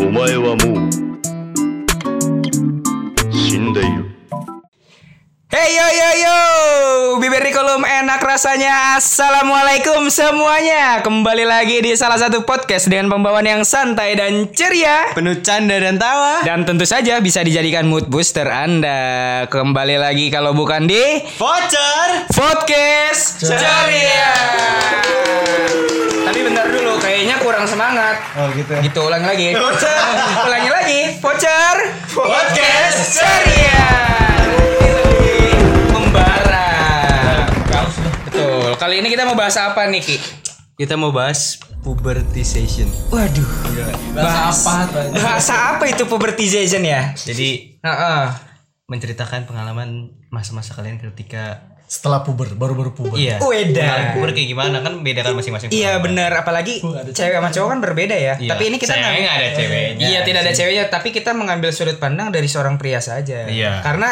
[0.00, 0.90] お前はもう
[3.32, 4.08] 死んでいる
[5.48, 6.36] Hey yo yo yo,
[7.24, 9.00] bibir di kolom enak rasanya.
[9.00, 11.00] Assalamualaikum semuanya.
[11.00, 15.16] Kembali lagi di salah satu podcast dengan pembawaan yang santai dan ceria.
[15.16, 16.44] Penuh canda dan tawa.
[16.44, 19.48] Dan tentu saja bisa dijadikan mood booster Anda.
[19.48, 22.28] Kembali lagi kalau bukan di Voucher.
[22.28, 24.36] podcast ceria.
[26.23, 28.15] Tapi bentar dulu, kayaknya kurang semangat.
[28.39, 28.71] Oh gitu.
[28.79, 29.47] Gitu ulangi lagi.
[30.47, 30.99] ulangi lagi.
[31.19, 33.83] Voucher podcast ceria.
[35.91, 36.71] Membara.
[38.23, 38.71] Betul.
[38.79, 40.17] Kali ini kita mau bahas apa nih Ki?
[40.79, 42.87] Kita mau bahas pubertization.
[43.11, 43.49] Waduh.
[44.15, 45.19] Bahas apa tuh?
[45.19, 47.11] Bahasa apa itu pubertization ya?
[47.19, 48.23] Jadi Heeh.
[48.87, 53.13] menceritakan pengalaman masa-masa kalian ketika Setelah puber, baru-baru puber.
[53.15, 53.37] iya.
[53.77, 55.69] Pengalaman puber kayak gimana kan beda kan masing-masing.
[55.69, 56.81] Iya benar, apalagi
[57.13, 58.33] cewek sama cowok kan berbeda ya.
[58.35, 58.49] Iya.
[58.49, 60.01] Tapi ini kita nggak- nggak ada ceweknya.
[60.03, 63.45] Iya tidak ada ceweknya, tapi kita mengambil sudut pandang dari seorang pria saja.
[63.45, 63.85] Iya.
[63.85, 64.09] Karena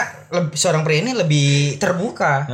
[0.53, 2.45] seorang pria ini lebih terbuka.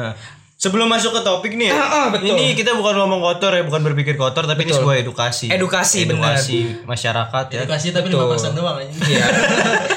[0.68, 1.74] Sebelum masuk ke topik nih ya.
[1.74, 2.36] Ah, ah, betul.
[2.36, 4.84] Ini kita bukan ngomong kotor ya, bukan berpikir kotor tapi ini Betul.
[4.84, 5.48] sebuah edukasi.
[5.48, 7.60] Edukasi, edukasi masyarakat ya.
[7.64, 8.28] Edukasi tapi Betul.
[8.36, 8.92] 5% doang aja.
[9.08, 9.26] Iya.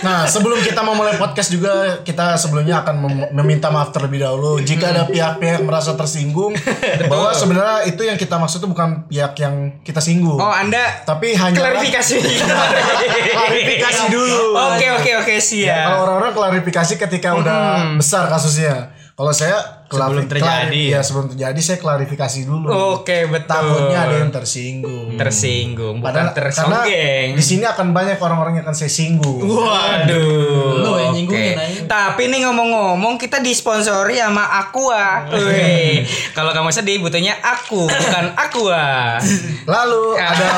[0.01, 4.97] Nah, sebelum kita memulai podcast juga kita sebelumnya akan mem- meminta maaf terlebih dahulu jika
[4.97, 6.57] ada pihak-pihak yang merasa tersinggung
[7.05, 10.41] bahwa sebenarnya itu yang kita maksud itu bukan pihak yang kita singgung.
[10.41, 12.17] Oh Anda Tapi hanya klarifikasi.
[13.37, 14.57] Klarifikasi dulu.
[14.57, 15.85] Oke oke oke Ya, siap.
[15.85, 17.61] kalau orang-orang klarifikasi ketika udah
[17.97, 18.97] besar kasusnya.
[19.13, 20.95] Kalau saya Sebelum terjadi ya?
[20.95, 22.71] ya sebelum terjadi saya klarifikasi dulu.
[22.95, 23.51] Oke betul.
[23.51, 25.09] Takutnya ada yang tersinggung.
[25.13, 26.47] tersinggung, bukan Padahal karena
[26.87, 27.29] tersonggeng.
[27.35, 29.43] di sini akan banyak orang-orang yang akan saya singgung.
[29.43, 30.79] Waduh.
[30.79, 31.17] Lu yang oke.
[31.17, 31.81] nyinggungin aja.
[31.85, 35.27] Tapi nih ngomong-ngomong kita disponsori sama Aqua.
[35.29, 36.07] Wih.
[36.31, 39.19] Kalau kamu sedih butuhnya aku, bukan Aqua.
[39.67, 40.49] Lalu ada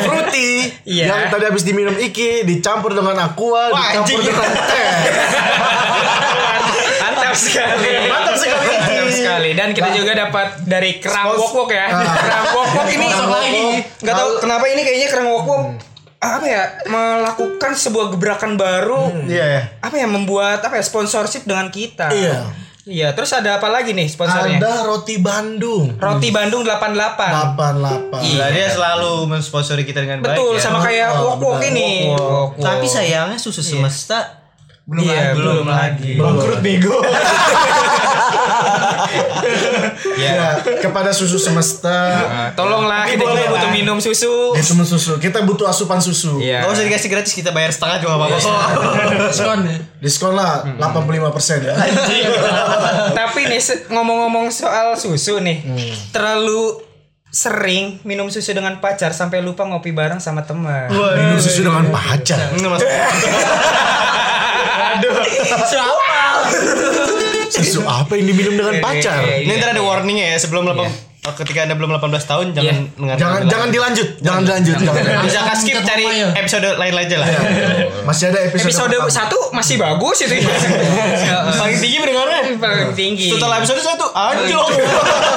[0.00, 1.04] fruity Iya.
[1.08, 4.20] yang tadi habis diminum Iki dicampur dengan aqua, dicampur anjing.
[4.22, 4.90] dengan teh.
[7.38, 7.92] Sekali.
[8.06, 8.66] Mantap sekali.
[8.66, 9.50] Mantap sekali.
[9.52, 11.86] Dan kita juga dapat dari Kerang Wok Wok ya.
[11.86, 12.16] Ah.
[12.16, 12.88] Kerang Wok Wok
[13.42, 13.62] ini
[13.98, 15.62] nggak tahu kenapa ini kayaknya Kerang Wok Wok
[16.16, 19.78] apa ya melakukan sebuah gebrakan baru Iya.
[19.78, 22.50] apa ya membuat apa ya sponsorship dengan kita Iya.
[22.82, 25.92] iya terus ada apa lagi nih sponsornya Ada roti Bandung.
[25.94, 27.20] roti Bandung 88
[27.52, 28.24] 88.
[28.24, 28.38] Iya.
[28.38, 30.62] Nah, dia selalu mensponsori kita dengan baik betul ya.
[30.62, 32.24] sama kayak Oh, Wok Wok ini Wok Wok.
[32.24, 32.64] Wok Wok.
[32.64, 34.45] Tapi sayangnya susu semesta
[34.86, 35.34] belum Iya, lagi.
[35.36, 36.12] belum lagi.
[36.14, 36.96] Bangkrut bego.
[40.16, 40.32] Ya.
[40.32, 40.48] ya,
[40.80, 41.92] kepada susu semesta.
[42.26, 45.16] Nah, tolonglah kita juga butuh minum susu Ya, temen susu.
[45.16, 46.40] Kita butuh asupan susu.
[46.40, 48.36] iya Gak usah dikasih gratis kita bayar setengah juga gak apa-apa.
[49.30, 49.76] Diskon ya.
[50.00, 51.74] Diskon lah 85% ya.
[53.18, 55.62] Tapi nih ngomong-ngomong soal susu nih,
[56.10, 56.82] terlalu
[57.28, 60.88] sering minum susu dengan pacar sampai lupa ngopi bareng sama teman.
[60.90, 62.52] Minum susu dengan pacar.
[64.96, 65.66] Enggak masuk.
[65.66, 66.20] Siapa?
[67.48, 69.22] Susu apa yang diminum dengan pacar?
[69.22, 69.36] Iya.
[69.42, 72.74] Ini ntar ada warningnya ya sebelum 8 ketika anda belum 18 tahun jangan Iya.
[72.94, 74.76] mendengar Jangan jangan dilanjut, jangan dilanjut.
[74.78, 75.22] Jangan.
[75.26, 77.28] bisa kan skip cari episode lain aja lah.
[78.06, 80.38] Masih ada episode, Episode satu masih bagus itu.
[81.58, 82.40] Paling tinggi mendengarnya.
[82.54, 83.26] Paling tinggi.
[83.26, 84.66] Setelah episode satu anjok.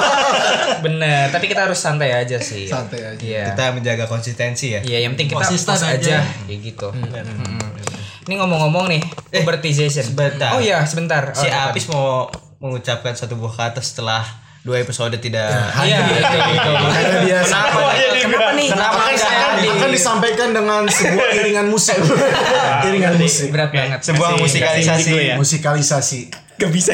[0.86, 2.70] Bener, tapi kita harus santai aja sih.
[2.70, 3.18] Santai aja.
[3.18, 3.44] Iya.
[3.50, 4.80] Kita menjaga konsistensi ya.
[4.80, 5.90] Iya, yang penting kita Konsisten aja.
[5.90, 6.16] aja.
[6.46, 6.88] Kayak gitu.
[6.94, 7.89] Mm-mm.
[8.28, 10.04] Ini ngomong-ngomong nih, pubertization.
[10.04, 10.52] sebentar.
[10.52, 11.32] Oh iya, sebentar.
[11.32, 11.72] Si Oh, iya.
[11.72, 12.28] Apis mau
[12.60, 14.20] mengucapkan satu buah kata setelah
[14.60, 15.48] dua episode tidak
[15.80, 16.70] Iya, itu gitu.
[16.76, 17.80] Karena dia Kenapa?
[17.96, 18.68] Kenapa nih?
[18.68, 19.70] Kenapa akan, hadir?
[19.72, 21.96] akan disampaikan dengan sebuah iringan musik.
[22.92, 23.48] iringan musik.
[23.48, 24.00] Berat banget.
[24.04, 25.34] sebuah musikalisasi ya.
[25.40, 26.20] Musikalisasi.
[26.60, 26.92] Gak bisa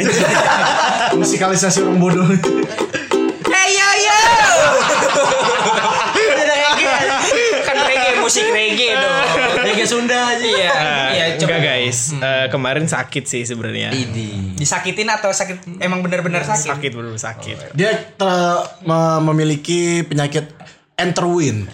[1.18, 2.22] Musikalisasi orang bodoh.
[8.26, 9.14] musik reggae dong.
[9.56, 10.42] Reggae Sunda aja.
[10.42, 10.74] Iya,
[11.08, 13.94] iya coba Enggak guys, Eh, kemarin sakit sih sebenarnya.
[14.56, 16.74] disakitin atau sakit emang bener-bener sakit?
[16.74, 17.56] Sakit bener sakit.
[17.72, 20.50] Dia telah me- memiliki penyakit
[20.96, 21.68] enterwin.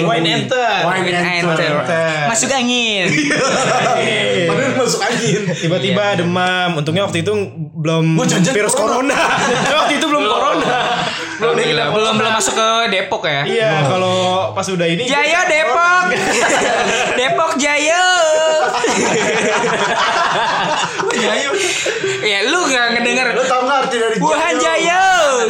[0.00, 0.86] Wine enter.
[0.86, 2.30] Wine Enter.
[2.30, 3.10] Masuk angin.
[4.48, 5.42] Padahal masuk angin.
[5.50, 6.78] Tiba-tiba demam.
[6.78, 7.32] Untungnya waktu itu
[7.74, 8.14] belum
[8.54, 9.18] virus corona.
[9.18, 9.18] corona.
[9.82, 10.78] waktu itu belum corona.
[11.38, 11.54] Belum
[11.94, 13.42] belum belum masuk ke Depok ya?
[13.46, 16.04] Iya, kalau pas udah ini Jaya Depok.
[17.18, 18.04] Depok Jaya.
[21.18, 21.50] Jayu.
[22.22, 25.02] ya lu gak ngedenger Lo tau gak arti dari Wuhan Jaya.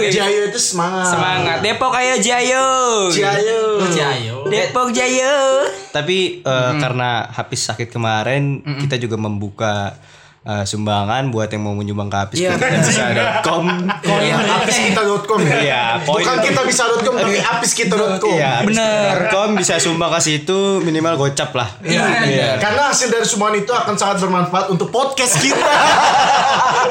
[0.08, 1.12] Jayo itu semangat.
[1.12, 2.64] Semangat Depok ayo Jaya.
[3.08, 3.62] Jayo.
[3.88, 4.37] Jayu.
[4.49, 5.64] Depok Jaya.
[5.93, 9.96] Tapi eh, karena habis sakit kemarin kita juga membuka
[10.40, 12.55] eh, sumbangan buat yang mau menyumbang ke apis Iya.
[12.55, 13.64] bisa.com
[14.19, 15.56] Iya, apiskita.com ya.
[15.58, 16.46] Iya, poin Bukan itu.
[16.46, 18.32] kita bisa.com tapi apiskita.com.
[18.32, 19.17] Iya, Bener.
[19.19, 21.69] apiskita.com bisa sumbang ke situ minimal gocap lah.
[21.82, 22.58] Iya.
[22.58, 25.58] Karena hasil dari semua itu akan sangat bermanfaat untuk podcast kita.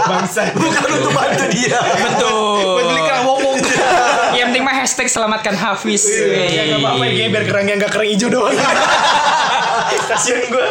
[0.07, 0.51] Bangsa.
[0.53, 1.79] Bukan untuk bantu dia.
[1.79, 2.79] Betul.
[2.79, 3.41] Beli kerangwong.
[4.31, 6.03] Yang penting mah hashtag selamatkan Hafiz.
[6.07, 8.55] Ya enggak apa-apa ya biar kerangnya enggak kering hijau doang.
[10.09, 10.67] Kasian gue.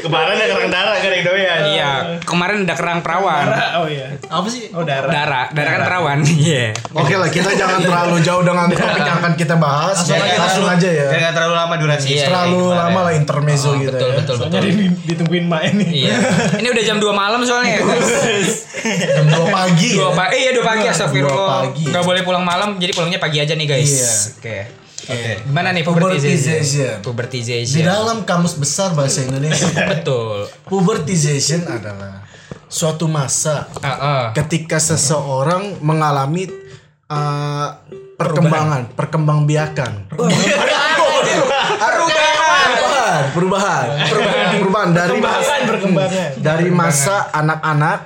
[0.00, 1.60] Kemarin ada kerang darah kerang doyan.
[1.68, 1.90] Iya,
[2.22, 3.44] kemarin ada kerang perawan.
[3.46, 3.68] Darah.
[3.78, 4.06] Oh iya.
[4.24, 4.70] Apa sih?
[4.70, 5.10] Oh darah.
[5.10, 6.18] Darah, darah kan perawan.
[6.48, 6.70] Iya.
[6.94, 9.96] Oke lah, kita jangan terlalu jauh dengan topik yang akan kita bahas.
[10.06, 11.06] Langsung, aja ya.
[11.10, 12.06] Nggak terlalu lama durasi.
[12.14, 14.16] Iya, Terlalu lama lah intermezzo gitu Betul, ya.
[14.22, 14.52] betul, betul.
[14.54, 16.06] Jadi di- ditungguin mak ini.
[16.06, 16.16] Iya.
[16.60, 17.78] Ini udah jam 2 malam soalnya.
[17.78, 19.88] Jam 2 pagi.
[19.94, 20.16] Dua ya.
[20.16, 20.32] pagi.
[20.32, 21.34] Eh iya 2 pagi astagfirullah.
[21.34, 21.82] Dua pagi.
[21.88, 23.90] Gak boleh pulang malam, jadi pulangnya pagi aja nih guys.
[23.90, 24.10] Iya.
[24.38, 24.58] Oke.
[25.06, 25.40] Oke.
[25.46, 26.98] Gimana nih pubertization?
[27.06, 27.78] Pubertization.
[27.78, 30.50] Di dalam kamus besar bahasa Indonesia, Betul.
[30.66, 32.26] pubertization adalah
[32.68, 34.34] suatu masa Heeh.
[34.36, 36.50] ketika seseorang mengalami
[37.08, 37.68] uh,
[38.18, 40.10] perkembangan, perkembangbiakan.
[41.78, 42.37] Perubahan.
[43.30, 46.28] Perubahan, perubahan, perubahan dari Perkembangan, perkembangan.
[46.38, 47.98] dari masa anak-anak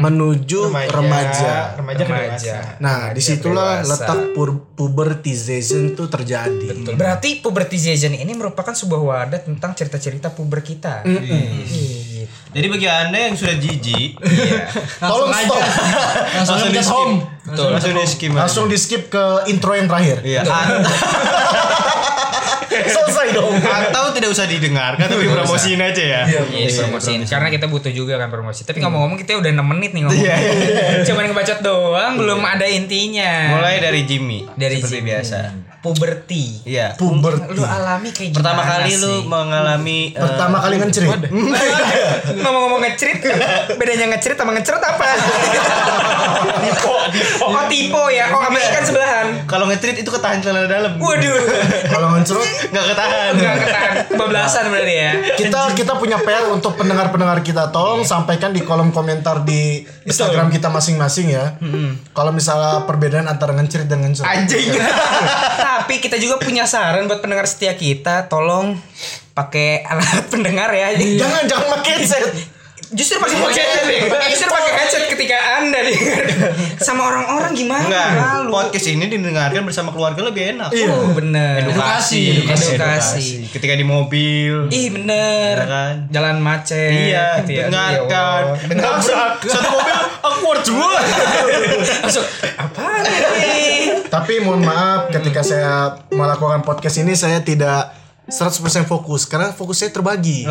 [0.00, 1.74] menuju remaja.
[1.74, 2.54] Remaja ke Remaja.
[2.54, 2.56] dewasa.
[2.78, 3.90] Nah, di situlah dewasa.
[3.96, 6.66] letak pur- pubertization itu terjadi.
[6.72, 6.94] Betul.
[6.94, 11.02] Berarti pubertization ini merupakan sebuah wadah tentang cerita-cerita puber kita.
[11.04, 12.26] Iya.
[12.50, 14.14] Jadi bagi anda yang sudah jijik,
[14.96, 15.58] Tolong stop.
[16.38, 17.08] langsung di skip.
[17.44, 17.68] Betul.
[17.68, 18.30] Langsung di skip.
[18.32, 20.22] Langsung di skip ke intro yang terakhir.
[20.22, 20.42] Iya.
[22.84, 23.54] Selesai dong.
[23.56, 26.22] atau tidak usah didengarkan tapi promosiin aja ya.
[26.26, 26.40] Iya,
[26.82, 27.22] promosiin.
[27.24, 28.62] Karena kita butuh juga kan promosi.
[28.62, 30.24] Tapi ngomong-ngomong kita udah 6 menit nih ngomong.
[31.04, 33.54] Cuman ngebacot doang, belum ada intinya.
[33.54, 34.46] Mulai dari Jimmy.
[34.54, 35.08] dari seperti Jimmy.
[35.10, 35.38] biasa.
[35.78, 36.64] Puberti.
[36.64, 36.96] Iya.
[36.96, 37.52] Puberti.
[37.52, 39.04] Lu alami kayak gimana Pertama kali sih?
[39.04, 41.20] lu mengalami eh, Pertama kali ngencerit.
[42.40, 43.20] ngomong-ngomong ngecerit
[43.76, 45.04] bedanya ngecerit sama ngecerit apa
[47.40, 48.26] oh tipe ya.
[48.30, 49.26] Oh sama ikan sebelahan.
[49.44, 50.92] Kalau ngetrit itu ketahan celana dalam.
[50.96, 51.36] waduh.
[51.86, 53.30] Kalau ngencerut Nggak ketahan.
[53.34, 53.94] nggak ketahan.
[54.10, 55.12] Kebablasan berarti ya.
[55.36, 57.68] Kita kita punya PR untuk pendengar-pendengar kita.
[57.68, 61.56] Tolong sampaikan di kolom komentar di Instagram kita masing-masing ya.
[62.10, 64.26] Kalau misalnya perbedaan antara ngencerit dan ngencerit.
[64.26, 64.68] anjing.
[65.66, 68.26] Tapi kita juga punya saran buat pendengar setia kita.
[68.26, 68.76] Tolong
[69.32, 70.94] pakai alat pendengar ya.
[70.94, 72.24] Jangan jangan pakai headset.
[72.90, 73.84] Justru pakai headset
[74.28, 76.24] justru pakai headset ketika anda dengar
[76.76, 78.08] sama orang-orang gimana Enggak.
[78.14, 80.70] lalu Podcast ini didengarkan bersama keluarga lebih enak.
[80.70, 82.44] oh bener Edukasi.
[82.44, 84.68] edukasi, Ketika di mobil.
[84.68, 85.94] Ih bener Iya kan?
[86.08, 87.64] Jalan macet Iya, gitu ya.
[87.66, 88.42] dengarkan.
[88.60, 88.74] Ya.
[88.80, 90.92] Langsung satu mobil awkward semua.
[92.02, 95.74] Langsung Apaan ini Tapi mohon maaf ketika saya
[96.08, 100.48] melakukan podcast ini saya tidak 100% fokus karena fokus saya terbagi.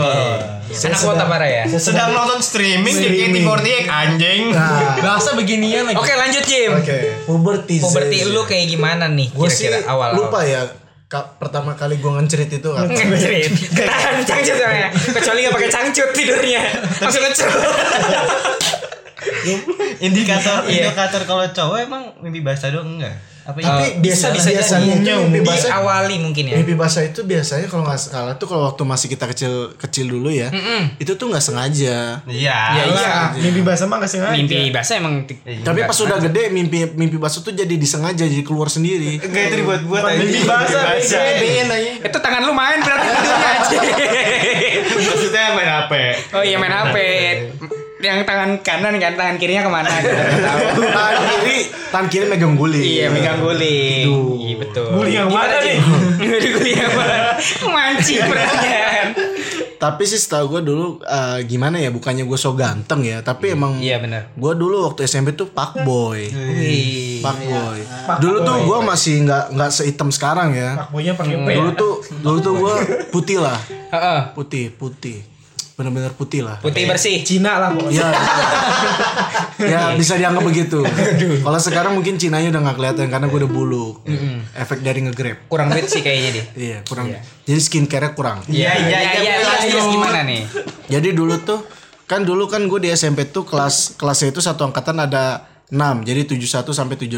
[0.70, 3.34] Saya Anak kota parah ya Sedang nonton streaming, Streaming.
[3.34, 4.42] di JKT48 anjing.
[4.52, 5.98] Nah, Bahasa beginian lagi.
[5.98, 7.90] Oke lanjut Jim Oke, pubertization.
[7.90, 10.70] Puberti lu kayak gimana nih kira-kira awal lupa ya.
[11.04, 12.90] Ka- pertama kali gue ngencerit itu apa?
[12.90, 13.50] Ngecerit
[13.80, 16.62] Tahan cangcut soalnya Kecuali gak pakai cangcut tidurnya
[16.98, 17.54] Langsung ngecerit
[20.00, 20.90] Indikator Iya.
[20.90, 23.14] indikator kalau cowok emang mimpi basah doang enggak?
[23.44, 24.00] Apa Eh, itu?
[24.00, 25.68] bisa bisa biasanya jadi mimpi basah.
[25.69, 29.28] Diawali mungkin ya Mimpi basah itu biasanya kalau nggak salah tuh kalau waktu masih kita
[29.28, 30.48] kecil kecil dulu ya,
[30.95, 32.24] itu tuh nggak sengaja.
[32.24, 32.60] Iya.
[32.72, 33.13] Iya, iya.
[33.36, 34.38] Mimpi basah mah kasih sengaja.
[34.38, 35.28] Mimpi basah emang
[35.60, 39.19] Tapi pas sudah gede mimpi mimpi basah tuh jadi disengaja jadi keluar sendiri.
[39.19, 41.24] Enggak itu dibuat-buat Bukan mimpi basah, basah.
[42.00, 43.78] Itu tangan lu main berarti tidurnya aja
[44.88, 45.94] Maksudnya main HP.
[46.32, 46.96] Oh iya main HP
[48.03, 50.12] Yang tangan kanan kan Tangan kirinya ke mana gitu.
[50.95, 51.57] Tangan kiri,
[51.88, 52.83] tangan kiri megang guling.
[52.83, 54.07] Iya megang guling
[54.43, 55.77] Iya betul Guling yang mana nih?
[56.60, 57.17] guling yang mana
[57.63, 59.07] Mancing pertanyaan
[59.79, 63.79] Tapi sih setahu gue dulu eh, gimana ya bukannya gue so ganteng ya, tapi emang
[63.79, 66.24] Iya benar gue dulu waktu SMP tuh pak boy.
[66.31, 67.79] Wih Pak boy.
[68.19, 70.79] Dulu tuh gue masih nggak nggak sehitam sekarang ya.
[70.79, 71.50] Pak boynya pakai P.
[71.51, 72.75] Dulu tuh dulu tuh gue
[73.13, 73.60] putih lah,
[73.91, 74.19] Heeh.
[74.31, 75.19] putih putih,
[75.74, 76.62] benar-benar putih lah.
[76.62, 78.13] Putih bersih Cina lah pokoknya.
[79.63, 80.86] Ya, ya bisa dianggap begitu.
[81.42, 83.88] Kalau sekarang mungkin Cinanya udah nggak kelihatan karena gue udah bulu.
[84.53, 85.50] Efek dari ngegrab.
[85.50, 87.10] Kurang duit sih kayaknya deh Iya kurang.
[87.46, 88.46] Jadi skincare kurang.
[88.50, 90.44] Iya iya iya iya terus gimana nih
[90.92, 91.62] Jadi dulu tuh
[92.03, 96.27] kan dulu kan gue di SMP tuh kelas kelasnya itu satu angkatan ada 6 jadi
[96.30, 97.18] 71 sampai 76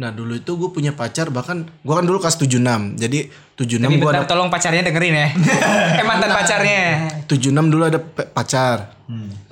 [0.00, 3.28] nah dulu itu gue punya pacar bahkan gue kan dulu kelas 76 jadi
[3.60, 5.28] 76 Tapi gue ada tolong pacarnya dengerin ya.
[6.00, 7.12] Eh mantan pacarnya.
[7.28, 8.00] 76 dulu ada
[8.32, 8.96] pacar.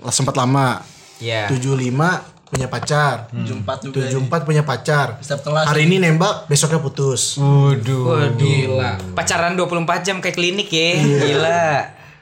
[0.01, 0.81] Lah, sempat lama.
[1.21, 1.53] Iya.
[1.53, 3.29] 75 punya pacar.
[3.37, 4.09] 74 juga.
[4.41, 5.21] 74 punya pacar.
[5.21, 5.69] Setiap kelas.
[5.69, 6.01] hari ini.
[6.01, 7.37] nembak besoknya putus.
[7.37, 8.33] Waduh.
[8.41, 9.13] Gila.
[9.13, 10.97] Pacaran 24 jam kayak klinik ya.
[11.05, 11.69] Gila.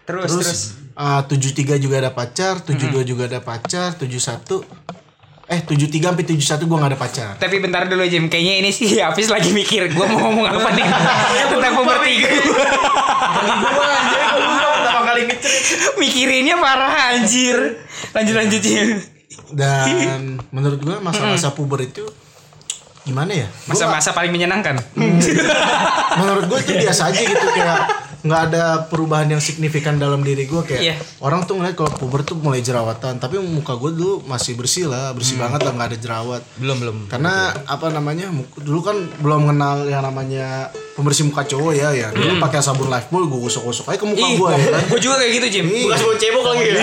[0.02, 0.62] Terus terus, terus.
[0.98, 4.64] 73 juga ada pacar, 72 juga ada pacar, 71
[5.46, 7.32] eh 73 sampai 71 gua nggak ada pacar.
[7.38, 10.86] Tapi bentar dulu Jim, kayaknya ini sih Hafiz lagi mikir Gue mau ngomong apa nih?
[11.54, 12.12] Tentang puberti
[14.76, 15.94] Pertama kali ngecerit.
[16.02, 17.78] Mikirinnya parah anjir.
[18.10, 18.98] Lanjut lanjut Jim.
[19.54, 22.02] Dan menurut gua masa-masa puber itu
[23.06, 23.46] gimana ya?
[23.46, 24.82] Gua Masa-masa paling menyenangkan.
[26.18, 30.60] Menurut gue itu biasa aja gitu kayak nggak ada perubahan yang signifikan dalam diri gue
[30.60, 30.94] kayak Iya.
[31.20, 35.10] orang tuh ngeliat kalau puber tuh mulai jerawatan tapi muka gue dulu masih bersih lah
[35.10, 36.42] bersih banget lah nggak ada jerawat.
[36.56, 36.96] Belum belum.
[37.06, 42.08] karena apa namanya dulu kan belum kenal yang namanya pembersih muka cowok ya ya.
[42.10, 44.82] Dulu pakai sabun lifebuoy gue gosok-gosok aja ke muka gue ya kan.
[44.86, 45.66] gue juga kayak gitu Jim.
[45.68, 46.82] Bekas bau cebok lagi ya.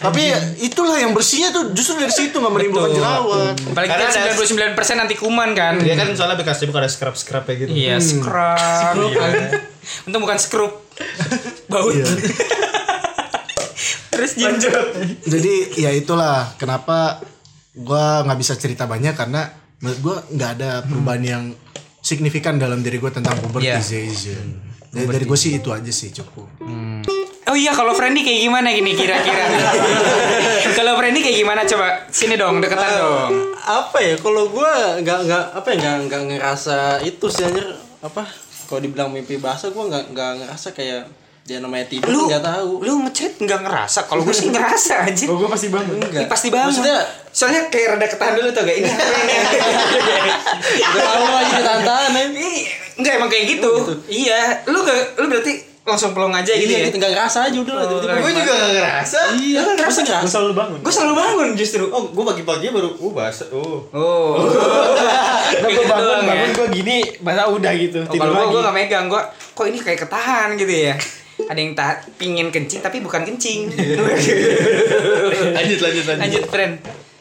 [0.00, 0.22] tapi
[0.60, 3.54] itulah yang bersihnya tuh justru dari situ nggak menimbulkan jerawat.
[3.60, 5.74] Apalagi Karena kita ada- 99% anti kuman kan.
[5.78, 7.70] Dia kan soalnya bekas cebok ada scrub-scrub kayak gitu.
[7.72, 8.96] Iya, scrub.
[10.04, 10.72] Untung bukan scrub.
[11.66, 11.92] Baut.
[11.92, 12.06] Iya.
[14.10, 14.52] Terus Jim.
[15.22, 17.22] jadi ya itulah kenapa
[17.72, 19.48] gua nggak bisa cerita banyak karena
[19.80, 21.44] menurut gua nggak ada perubahan yang
[21.98, 23.80] signifikan dalam diri gua tentang puberty Iya.
[23.80, 24.08] sih.
[24.90, 26.50] Dari, dari gue sih itu aja sih cukup.
[27.46, 29.46] Oh iya, kalau Friendly kayak gimana gini kira-kira?
[30.78, 32.10] kalau Friendly kayak gimana coba?
[32.10, 33.30] Sini dong, deketan dong.
[33.60, 37.70] apa ya kalau gua nggak nggak apa ya nggak nggak ngerasa itu sih anjir
[38.00, 38.26] apa
[38.70, 41.10] kalau dibilang mimpi basah gua nggak nggak ngerasa kayak
[41.40, 44.06] dia namanya tidur Lu nggak tahu Lu ngechat nggak ngerasa?
[44.06, 45.24] Kalau gue sih ngerasa aja.
[45.26, 45.98] Oh, gue pasti bangun.
[45.98, 46.78] Ini pasti banget.
[46.78, 49.34] Maksudnya- soalnya kayak rada ketahan dulu tuh gak ini apa ini?
[50.78, 52.60] udah tahu aja ya Ih,
[53.00, 53.72] Enggak emang kayak gitu.
[54.06, 56.86] Iya, lu gak, lu berarti langsung pelong aja gitu iya ya.
[56.92, 59.20] kita nggak ngerasa aja udah lah tiba-tiba Gue juga gak ngerasa.
[59.40, 60.78] iya pasti ngerasa Gue selalu bangun.
[60.84, 61.84] Gue selalu bangun justru.
[61.88, 63.48] Oh, gue pagi-pagi baru uh basah.
[63.50, 63.80] Oh.
[63.90, 64.34] Oh.
[65.50, 66.26] Nah, gue gitu bangun, ya.
[66.30, 66.96] bangun gue gini,
[67.26, 68.06] masa udah gitu.
[68.06, 68.54] Oh, tidur kalau gue lagi.
[68.54, 70.94] gue gak megang, gue kok ini kayak ketahan gitu ya.
[71.50, 73.66] Ada yang tahan, pingin kencing tapi bukan kencing.
[75.56, 76.22] Lanjut lanjut lanjut.
[76.22, 76.74] Lanjut, friend.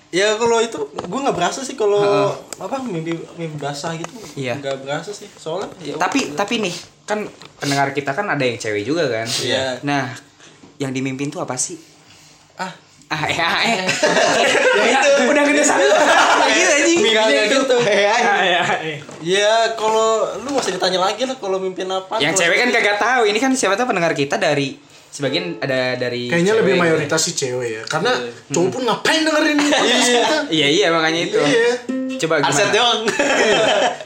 [0.10, 4.58] Ya kalau itu gua nggak berasa sih kalau apa mimpi mimpi basah gitu Iya.
[4.58, 6.74] nggak berasa sih soalnya ya Tapi tapi nih,
[7.06, 9.28] kan pendengar kita kan ada yang cewek juga kan.
[9.28, 9.78] Iya.
[9.82, 10.10] Nah,
[10.78, 11.78] yang dimimpin tuh apa sih?
[12.56, 12.74] ah
[13.10, 13.90] Ah, eh, ah, eh.
[14.86, 15.82] ya itu udah gede sana.
[15.82, 16.62] Lagi
[17.02, 18.98] nggak nggak gitu Ah, ya, eh.
[19.20, 22.98] ya kalau lu nggak usah ditanya lagi lah kalau mimpin apa Yang cewek kan kagak
[23.02, 23.22] tahu.
[23.26, 24.78] Ini kan siapa tahu pendengar kita dari
[25.10, 27.84] sebagian ada dari Kayaknya cewek lebih mayoritas sih cewek ya.
[27.90, 28.14] Karena
[28.54, 30.38] cowok pun ngapain dengerin podcast kita?
[30.54, 31.40] Iya iya makanya itu.
[31.42, 31.72] Iya.
[32.20, 32.52] Coba gimana?
[32.54, 33.02] Aset doang.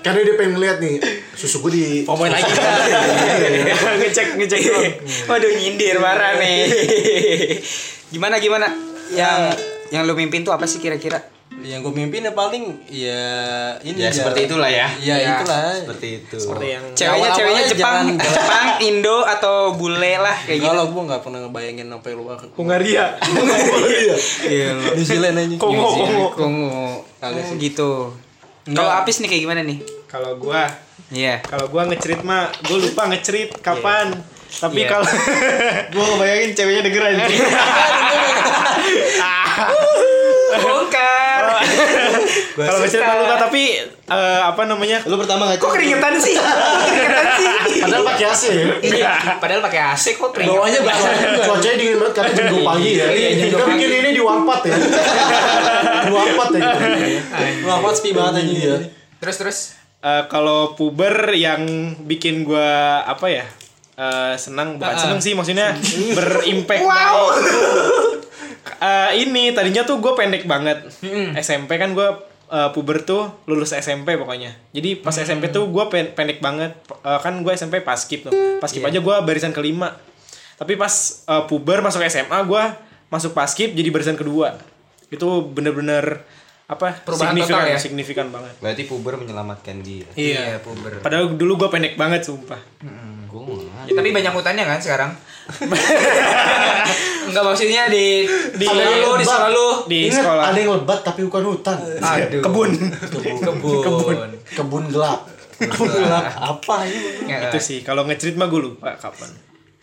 [0.05, 0.95] Karena dia pengen ngeliat nih
[1.33, 2.45] susu gue di Pomoin lagi
[4.00, 4.93] ngecek ngecek doang.
[5.27, 6.69] Waduh nyindir marah nih.
[8.13, 8.69] gimana gimana?
[9.12, 9.57] Yang
[9.93, 11.22] yang lu mimpin tuh apa sih kira-kira?
[11.62, 13.24] Yang gue mimpin ya paling ya
[13.79, 14.89] ini Ya seperti itulah ya.
[14.98, 16.36] ya, Ya, itulah Seperti itu.
[16.36, 20.67] Seperti yang Ceweknya ceweknya Jepang, jangan- Jepang, Indo atau bule lah kayak gitu.
[20.67, 23.05] kalau gue nggak pernah ngebayangin sampai luar Hungaria.
[24.43, 24.69] Iya.
[24.91, 26.25] New Zealand aja Kongo, Kongo.
[26.33, 27.05] Kongo.
[27.55, 27.91] Gitu.
[28.65, 29.79] Kalau Apis nih kayak gimana nih?
[30.05, 30.67] Kalau gua,
[31.10, 31.41] Iya.
[31.41, 34.13] kalau gua ngecerit mah, gue lupa ngecerit kapan.
[34.53, 34.89] Tapi Iya.
[34.89, 35.10] kalau
[35.93, 37.24] Gue ngebayangin ceweknya denger aja.
[40.53, 41.43] Bongkar.
[42.57, 45.01] kalau mah lupa tapi eh, apa namanya?
[45.07, 45.71] Lu pertama Kok ngecek.
[45.73, 46.35] keringetan sih?
[46.41, 47.50] Kok keringetan sih?
[47.81, 48.65] Padahal pakai AC ya.
[48.83, 49.12] Iya.
[49.39, 50.57] Padahal pakai AC kok keringetan.
[50.59, 53.05] bawahnya basah juga Cuacanya dingin banget karena jam 2 pagi ya.
[53.09, 54.73] Iya, jam Kita 2 bikin ini di Warpat ya.
[56.03, 56.62] Di Warpat ya.
[57.63, 58.75] Wah, apa sepi banget aja dia.
[59.23, 59.57] Terus terus.
[60.03, 61.63] Eh, kalau puber yang
[62.03, 63.45] bikin gua apa ya?
[63.93, 65.77] eh, senang bukan senang sih maksudnya
[66.17, 67.29] berimpact Wow.
[68.63, 70.88] Eh, ini tadinya tuh gue pendek banget.
[71.36, 72.08] SMP kan gue
[72.70, 74.53] puber tuh lulus SMP pokoknya.
[74.77, 76.77] Jadi pas SMP tuh gue pendek banget.
[77.01, 78.34] Eh, kan gue SMP pas skip tuh.
[78.62, 79.98] Pas skip aja gue barisan kelima.
[80.55, 80.93] Tapi pas
[81.27, 82.63] eh, puber masuk SMA gue
[83.10, 84.58] masuk pas skip jadi barisan kedua.
[85.10, 86.24] Itu bener-bener
[86.74, 87.77] apa Perubahan signifikan total ya?
[87.77, 90.08] signifikan banget Berarti puber menyelamatkan dia.
[90.13, 91.00] Iya, puber.
[91.00, 92.60] padahal dulu gue pendek banget sumpah
[93.24, 93.89] Gue nggak.
[93.89, 95.10] Ya, tapi banyak hutannya kan sekarang.
[97.25, 99.25] Enggak maksudnya di di Ada yang lu di lebat.
[99.25, 99.68] sekolah lu.
[99.88, 101.77] di Ingat, sekolah ada yang lebat tapi bukan hutan.
[101.98, 102.42] Aduh.
[102.46, 102.70] kebun
[103.10, 103.80] Kebun.
[103.82, 104.18] Kebun.
[104.46, 105.22] Kebun gelap.
[106.44, 109.32] apa ini itu sih kalau ngecerit mah gue lupa kapan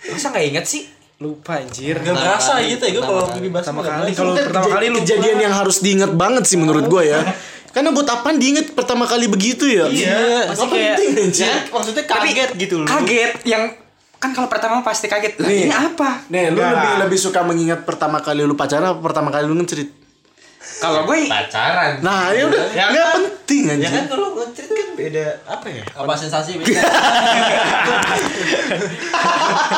[0.07, 0.83] Masa nggak inget sih?
[1.21, 4.75] Lupa anjir Gak berasa gitu ya gue kalau pertama nggak kali kalau Kan pertama keja-
[4.75, 7.21] kali lupa kejadian yang harus diingat banget sih menurut gue ya.
[7.71, 9.85] Karena buat apaan diinget pertama kali begitu ya?
[9.87, 11.45] Iya, Apa pasti kayak- penting anjir?
[11.45, 12.89] Ya, maksudnya kaget gitu loh.
[12.89, 13.63] Kaget yang
[14.17, 15.37] kan kalau pertama pasti kaget.
[15.37, 15.61] Lah, Nih.
[15.63, 16.11] ini apa?
[16.27, 16.73] Nih, lu Enggak.
[16.75, 19.93] lebih lebih suka mengingat pertama kali lu pacaran apa pertama kali lu ngecerit?
[20.79, 22.01] Kalau gue pacaran.
[22.01, 23.21] Nah, ya udah, Ya nggak kan?
[23.23, 23.91] penting Ya anjir.
[23.95, 25.85] kan kalau ngecerit kan beda apa ya?
[25.95, 26.81] apa sensasi beda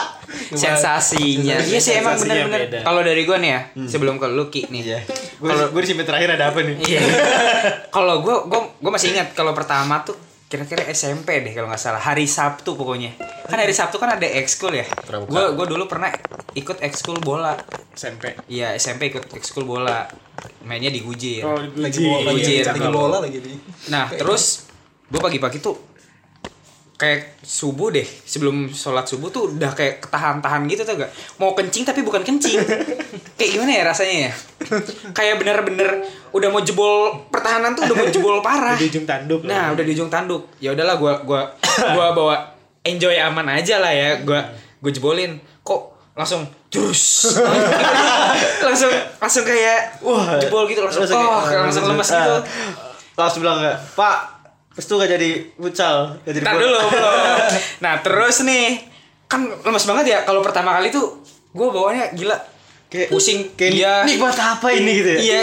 [0.52, 1.56] Sensasinya.
[1.60, 2.80] Iya sih emang bener-bener.
[2.80, 4.82] Kalau dari gue nih ya, sebelum ke Lucky nih.
[4.82, 5.00] Iya.
[5.38, 6.76] Gue gue di simpen terakhir ada apa nih?
[6.80, 7.00] Iya.
[7.96, 11.96] kalau gue gue gue masih ingat kalau pertama tuh kira-kira SMP deh kalau nggak salah
[11.96, 13.16] hari Sabtu pokoknya
[13.48, 16.12] kan hari Sabtu kan ada ekskul ya gue gue dulu pernah
[16.52, 17.56] ikut ekskul bola
[17.96, 18.36] SMP.
[18.52, 20.04] iya SMP ikut ekskul bola
[20.68, 22.68] mainnya di Gujir Oh, lagi bola lagi, Gujir.
[22.68, 23.56] lagi bola lagi di
[23.88, 24.68] nah terus
[25.08, 25.91] gue pagi-pagi tuh
[27.02, 31.82] kayak subuh deh sebelum sholat subuh tuh udah kayak ketahan-tahan gitu tuh gak mau kencing
[31.82, 32.62] tapi bukan kencing
[33.36, 34.32] kayak gimana ya rasanya ya
[35.10, 35.98] kayak bener-bener
[36.30, 39.42] udah mau jebol pertahanan tuh udah mau jebol parah Di ujung tanduk.
[39.42, 40.46] Nah, udah di ujung tanduk.
[40.56, 41.50] Ya udahlah gua gua
[41.90, 42.36] gua bawa
[42.82, 44.22] enjoy aman aja lah ya.
[44.22, 44.38] Gua
[44.78, 45.36] gua jebolin.
[45.60, 45.82] Kok
[46.14, 47.34] langsung jurus.
[48.64, 52.20] langsung langsung kayak wah jebol gitu langsung Langsung oh, kayak- kayak langsung lemes Ah.
[52.22, 52.38] gitu.
[53.12, 54.16] Langsung bilang enggak, Pak,
[54.72, 57.20] terus tuh gak jadi futsal, gak jadi Ntar bola." dulu belum.
[57.84, 58.80] Nah, terus nih
[59.28, 61.20] kan lemes banget ya kalau pertama kali tuh
[61.52, 62.36] gua bawanya gila.
[62.92, 63.94] Kayak pusing kayak iya.
[64.04, 65.00] Nih buat apa ini?
[65.00, 65.20] gitu ya?
[65.20, 65.40] iya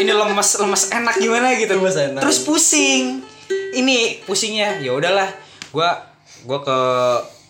[0.00, 1.76] ini lemes lemes enak gimana gitu.
[1.76, 2.20] Lemes enak.
[2.24, 3.20] terus pusing.
[3.76, 5.28] Ini pusingnya ya udahlah.
[5.72, 5.92] Gua
[6.48, 6.78] gua ke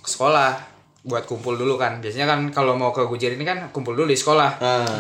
[0.03, 0.59] sekolah
[1.07, 2.03] buat kumpul dulu kan.
[2.03, 4.59] Biasanya kan kalau mau ke Gujir ini kan kumpul dulu di sekolah.
[4.59, 4.99] Nah,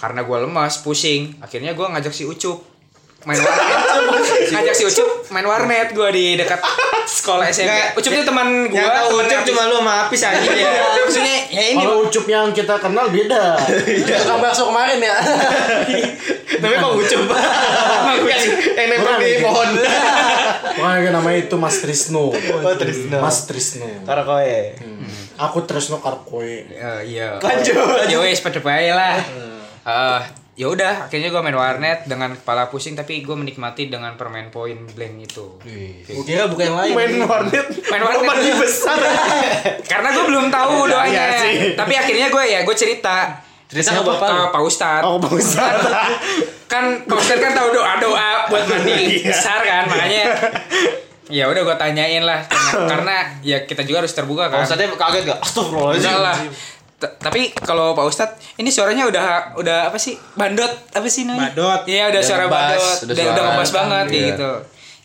[0.00, 1.36] karena gua lemas pusing.
[1.44, 2.71] Akhirnya gua ngajak si Ucup
[3.22, 6.58] main warnet ngajak si Ucup main warnet gua di dekat
[7.06, 9.46] sekolah SMP Nggak, Ucup itu teman gua yang tahu Ucup Apis.
[9.46, 10.70] cuma lu sama Apis aja ya.
[11.06, 13.58] maksudnya ya ini Kalau ucup yang kita kenal beda.
[13.58, 15.16] Tukang bakso kemarin ya.
[16.62, 17.22] Tapi Bang Ucup.
[17.26, 19.68] yang nempel di pohon.
[20.80, 22.30] Makanya namanya itu Mas Trisno.
[22.30, 23.18] Oh, Trisno.
[23.18, 23.86] Mas Trisno.
[24.06, 24.78] Karakoe.
[25.36, 26.70] Aku Trisno Karkoe.
[26.70, 27.36] Eh, iya.
[27.42, 27.74] Lanjut.
[28.06, 29.18] Ya wes pada baik lah.
[29.82, 30.20] Eh,
[30.52, 34.84] ya udah akhirnya gue main warnet dengan kepala pusing tapi gue menikmati dengan permain point
[34.92, 35.46] blank itu.
[36.04, 36.92] Gue kira bukan yang lain.
[36.92, 37.66] Main warnet.
[37.88, 39.00] Main warnet lebih besar.
[39.90, 41.08] Karena gue belum tahu doanya.
[41.08, 41.56] Iya sih.
[41.72, 43.40] tapi akhirnya gue ya gue cerita.
[43.72, 44.44] Cerita ke ke bapak ke lu?
[44.52, 45.04] Pak Ustadz.
[45.08, 45.88] Oh, Pak Ustadz.
[46.72, 50.24] kan Pak Ustadz kan tahu doa doa buat mandi besar kan makanya.
[51.32, 52.44] Ya udah gue tanyain lah
[52.76, 54.68] karena ya kita juga harus terbuka kan.
[54.68, 55.40] Ustadznya kaget gak?
[55.40, 56.04] Astagfirullahaladzim.
[56.04, 56.36] Enggak lah.
[57.02, 60.14] T- Tapi kalau Pak Ustadz ini suaranya udah udah apa sih?
[60.32, 61.50] Bandot apa sih namanya?
[61.50, 61.80] Badot.
[61.84, 62.78] Iya udah, Udah suara ngebas, bandot.
[62.78, 63.50] udah Udah, udah suara.
[63.50, 64.22] ngebas banget Iya.
[64.28, 64.50] gitu.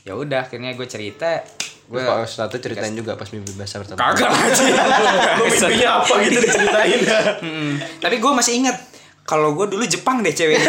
[0.04, 1.30] Ya udah akhirnya gue cerita
[1.84, 3.98] gue Pak Ustadz tuh ceritain juga pas mimpi basah pertama.
[3.98, 4.64] kagak aja.
[5.42, 7.00] Mimpinya apa gitu diceritain.
[8.04, 8.78] Tapi gue masih ingat
[9.24, 10.60] kalau gue dulu Jepang deh cewek.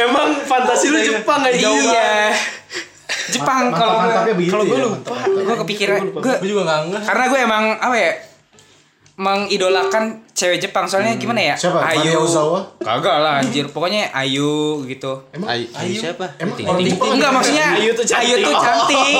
[0.00, 1.56] Emang fantasi lu Jepang aja.
[1.56, 2.32] iya.
[3.28, 7.02] Jepang kalau Mantap-mantapnya begitu kalau gue ya, lupa, gue kepikiran gue Gue juga nggak ngeh.
[7.04, 8.10] karena gue emang apa ya
[9.20, 10.88] mengidolakan cewek Jepang.
[10.88, 11.52] Soalnya gimana ya?
[11.52, 11.76] Siapa?
[11.78, 12.64] Maria Ozawa?
[12.80, 13.68] kagak lah anjir.
[13.68, 15.12] Pokoknya Ayu gitu.
[15.36, 16.24] Ayu, Ayu siapa?
[16.34, 18.24] Emang orang Jepang enggak ada- maksudnya Ayu tuh cantik.
[18.24, 19.16] Ayu tuh cantik.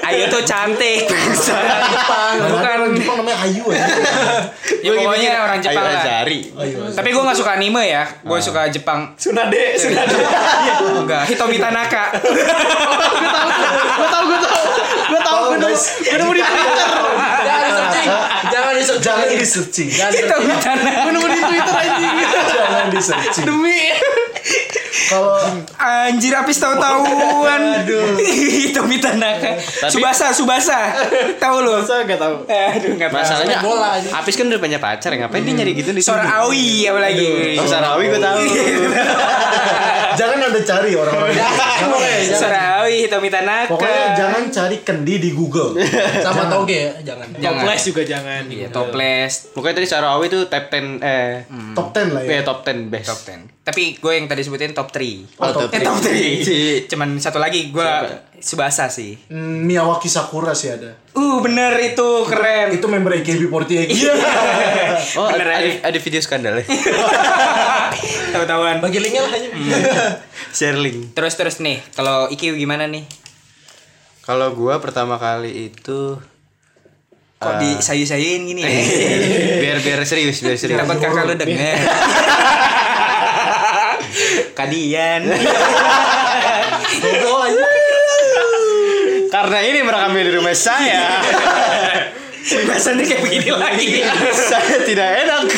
[0.00, 1.00] Ayu tuh cantik.
[1.90, 2.34] Jepang.
[2.46, 3.86] bukan Orang Jepang namanya Ayu aja.
[4.78, 6.00] ya pokoknya orang Jepang Ayu lah.
[6.00, 6.40] Azari.
[6.94, 8.06] tapi gue nggak suka anime ya.
[8.22, 9.10] Gue suka Jepang.
[9.18, 10.14] Sunade, Sunade.
[11.02, 11.26] enggak.
[11.26, 12.14] Hitomi Tanaka.
[12.14, 14.54] Gue tau, gue tau.
[15.06, 15.74] Gue tau, gue nemu.
[15.74, 16.88] Gue nemu di Twitter.
[18.46, 18.95] Jangan di searching.
[19.06, 19.88] Jangan di searching.
[19.94, 20.78] Jangan di searching.
[20.82, 22.14] Gue nemu di Twitter anjing.
[22.50, 23.46] Jangan di searching.
[23.46, 23.80] Demi.
[25.06, 25.38] Kalau
[25.78, 27.86] Anjir habis tahu-tahuan.
[28.18, 29.54] Hitomi Tanaka.
[29.86, 30.98] Subasa, Subasa.
[31.38, 31.78] Tahu lu?
[31.78, 32.42] Masa gak tau.
[32.42, 33.22] Aduh, enggak tahu.
[33.22, 34.10] Masalahnya bola aja.
[34.18, 36.10] Apis kan udah punya pacar, ngapain dia nyari gitu di sini?
[36.10, 37.54] Sora Aoi apalagi.
[37.62, 38.40] Oh, Sarawi gue tahu.
[40.16, 42.34] Jangan anda cari orang-orang itu.
[42.76, 43.70] Aoi, Hitomi Tanaka.
[43.70, 45.76] Pokoknya jangan cari kendi di Google.
[46.26, 47.26] Sama toge ya, jangan.
[47.34, 47.62] Jangan.
[47.62, 48.42] Toples juga jangan.
[48.46, 49.32] Iya, toples.
[49.50, 52.30] Pokoknya tadi Sarawi tuh top 10 eh Top 10 lah ya.
[52.30, 53.08] eh, top 10 best.
[53.08, 53.55] Top 10.
[53.66, 55.26] Tapi gue yang tadi sebutin top 3.
[55.36, 56.86] Oh, top Eh, top 3.
[56.86, 57.90] Cuman satu lagi gue
[58.36, 59.18] Subasa sih.
[59.26, 60.94] Hmm, Miyawaki Sakura sih ada.
[61.10, 62.70] Uh, bener itu keren.
[62.70, 63.90] Itu member AKB48.
[63.90, 64.14] Iya.
[65.16, 65.70] Oh, ada, Bener ada, aja.
[65.84, 66.64] ada video skandal ya.
[68.32, 68.78] Tahu-tahuan.
[68.78, 69.48] Bagi linknya lah aja.
[70.56, 71.10] Share link.
[71.12, 73.02] Terus terus nih, kalau Iki gimana nih?
[74.22, 76.18] Kalau gua pertama kali itu
[77.36, 77.60] Kok Ah.
[77.60, 78.70] di sayu-sayuin gini ya?
[79.60, 80.78] biar biar serius, biar serius.
[80.78, 81.76] Takut kakak lu denger.
[84.70, 85.26] Aja.
[89.34, 91.20] Karena ini merekamnya di rumah saya,
[92.46, 94.06] Bahasannya kayak begini lagi.
[94.32, 95.50] saya tidak enak.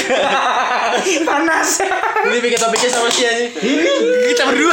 [1.20, 1.84] Panas.
[2.32, 3.44] Ini bikin topiknya sama si aja.
[4.32, 4.72] Kita berdua.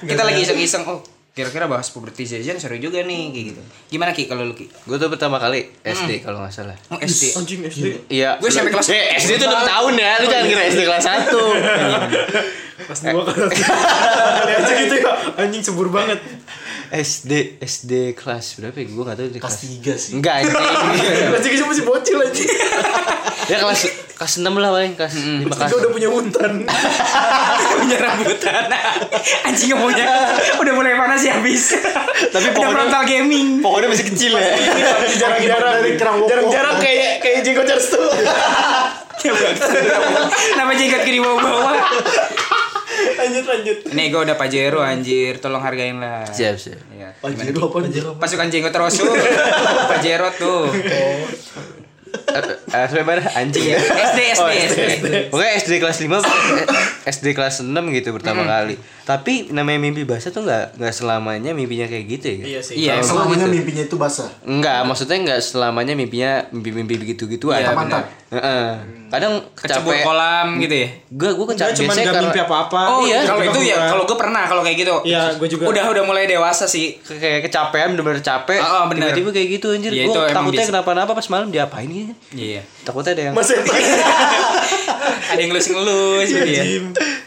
[0.00, 0.88] Kita lagi iseng-iseng.
[0.88, 1.04] Oh,
[1.36, 3.62] kira-kira bahas pubertization seru juga nih kayak gitu.
[3.88, 4.72] Gimana Ki kalau lu Ki?
[4.82, 6.72] Gue tuh pertama kali SD kalau nggak salah.
[6.88, 7.36] Oh, SD.
[7.36, 7.86] Anjing SD.
[8.08, 8.40] Iya.
[8.40, 10.12] Gue sampai kelas- Eh, SD tuh 6 tahun ya.
[10.16, 11.28] Lu jangan kira SD kelas 1.
[12.78, 14.56] Pas dua ya.
[15.42, 16.16] Anjing subur banget.
[16.88, 18.86] SD SD kelas berapa ya?
[18.86, 20.12] Gue gak tahu di Kelas kelas 3 sih.
[20.14, 20.54] Enggak anjing.
[21.28, 22.44] Masih kecil masih bocil aja.
[23.50, 23.80] ya kelas
[24.12, 25.70] kelas 6 lah paling kelas 5 kelas.
[25.72, 26.52] Udah punya untan.
[27.76, 28.64] punya rambutan
[29.44, 30.06] anjing ngomongnya
[30.56, 34.50] udah mulai panas ya habis Tapi udah pokoknya- frontal gaming Pokoknya masih kecil ya.
[35.20, 36.16] Jarang-jarang Dari kerang.
[36.24, 38.06] Jarang-jarang kayak kayak Jenggo Charles tuh.
[39.16, 41.74] kenapa jenggot ke di bawah-bawah
[43.08, 43.76] Lanjut lanjut.
[43.88, 46.80] nih gue udah pajero anjir tolong hargain lah Siap, siap.
[46.90, 47.14] Iya.
[47.16, 47.78] Pajero apa?
[47.82, 48.18] Pajero apa?
[48.18, 49.10] pasukan jenggot rasul
[49.90, 50.66] pajero tuh
[52.26, 53.22] Eh, eh, sampai mana?
[53.30, 53.78] Anjing ya.
[53.78, 56.16] SD SD Oh, SD Pokoknya SD kelas 5
[57.06, 58.74] SD kelas 6 gitu pertama kali.
[59.02, 62.36] Tapi namanya mimpi basah tuh nggak nggak selamanya mimpinya kayak gitu ya.
[62.44, 62.74] Iya sih.
[62.76, 64.26] iya Selamanya mimpinya itu basah.
[64.42, 67.62] Enggak, maksudnya enggak selamanya mimpinya mimpi-mimpi begitu-gituan.
[67.62, 68.10] Iya, Mantap.
[68.26, 68.66] Heeh.
[69.06, 70.02] Kadang kecebur capek.
[70.02, 72.80] kolam gitu ya Gue gue kecapek cuma biasanya gak karena mimpi apa-apa.
[72.84, 74.94] Oh Iya, kalau itu ya kalau gue pernah kalau kayak gitu.
[75.06, 75.62] Iya, gue juga.
[75.64, 76.98] Udah udah mulai dewasa sih.
[76.98, 78.58] ke- kayak kecapean bener-bener capek.
[78.58, 79.14] Oh, oh, bener.
[79.14, 79.94] Tiba-tiba kayak gitu anjir.
[79.94, 82.10] Iya, gue emang takutnya kenapa-napa pas malam diapain gitu.
[82.34, 82.66] Iya.
[82.82, 83.70] Takutnya ada yang Mas Epa.
[85.32, 86.64] Ada yang ngelus-ngelus gitu ya.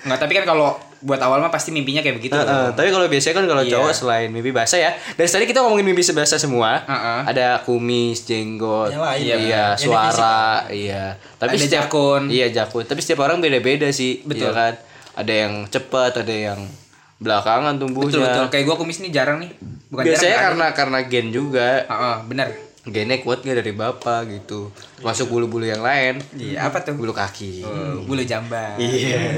[0.04, 2.36] Enggak, tapi kan kalau buat awal mah pasti mimpinya kayak begitu.
[2.36, 3.72] Heeh, tapi kalau biasanya kan kalau Iya.
[3.80, 4.92] cowok selain mimpi basah ya.
[5.16, 6.84] Dari tadi kita ngomongin mimpi basah semua.
[6.84, 7.20] Heeh.
[7.26, 9.48] Ada kumis, jenggot, Yang lain, iya, ya.
[9.48, 11.04] Yang suara, iya.
[11.38, 12.22] Tapi Ada setiap jakun.
[12.28, 12.84] Iya, jakun.
[12.84, 14.52] Tapi setiap orang beda-beda sih, Betul.
[14.52, 14.74] iya kan?
[15.16, 16.60] Ada yang cepat, ada yang
[17.20, 18.12] belakangan tumbuhnya.
[18.12, 18.46] Betul betul.
[18.52, 19.52] Kayak gue kumis ini jarang nih.
[19.90, 20.44] Bukan Biasanya jarang.
[20.44, 21.70] karena karena gen juga.
[21.88, 22.48] Heeh, benar.
[22.82, 24.72] Gennya kuat gak dari bapak gitu.
[25.00, 26.24] Masuk bulu-bulu yang lain.
[26.32, 26.94] Iya, apa tuh?
[26.94, 27.62] Bulu kaki.
[27.62, 28.80] Oh, bulu jamban.
[28.80, 29.36] Iya.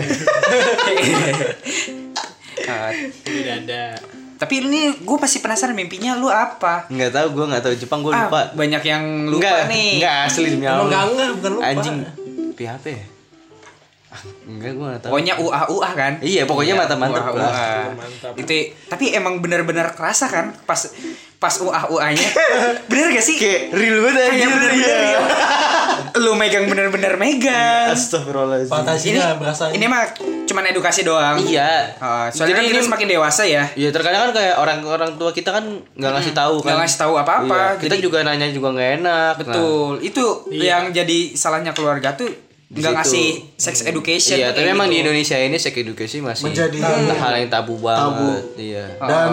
[3.22, 3.86] Tidak ada.
[4.34, 6.90] tapi ini gue pasti penasaran mimpinya lu apa?
[6.90, 8.50] Nggak tahu gue nggak tahu Jepang gue Ah, lupa.
[8.52, 9.92] banyak yang lupa Enggak, nih.
[9.98, 10.82] Enggak asli demi Allah.
[10.84, 11.66] enggak enggak bukan lupa.
[11.68, 11.98] Anjing.
[12.52, 13.06] PHP ya?
[14.44, 15.12] Enggak gue nggak tahu.
[15.12, 16.14] Pokoknya UA UA kan?
[16.20, 17.48] Iya, pokoknya mantap-mantap UA, lah.
[17.48, 17.72] UA.
[17.96, 18.34] Mantap.
[18.36, 18.54] Itu
[18.86, 20.84] tapi emang benar-benar kerasa kan pas
[21.38, 22.30] pas UA UA-nya.
[22.86, 23.34] bener gak sih?
[23.36, 24.96] Kayak real banget Kayak bener-bener iya.
[25.00, 25.22] real.
[26.20, 27.90] Lu megang bener-bener megang.
[27.90, 28.70] Astagfirullahaladzim.
[28.70, 30.06] Fantasinya berasa Ini mah
[30.46, 31.40] cuman edukasi doang.
[31.40, 31.96] Iya.
[31.98, 33.64] Oh, soalnya Jadi kan kita ini- semakin dewasa ya.
[33.74, 36.66] Iya terkadang kan kayak orang-orang tua kita kan nggak ngasih tahu kan.
[36.68, 39.34] Nggak ngasih tahu apa-apa, Iya, Kita jadi- juga nanya juga nggak enak.
[39.34, 39.92] Nah, Betul.
[40.04, 42.30] Itu yang jadi salahnya keluarga tuh
[42.72, 43.28] nggak ngasih
[43.60, 44.40] sex education.
[44.40, 45.04] Iya, tapi kayak emang di gitu.
[45.08, 46.80] Indonesia ini sex education masih Menjadi
[47.20, 48.44] hal yang tabu banget.
[48.56, 48.86] Iya.
[49.04, 49.32] Dan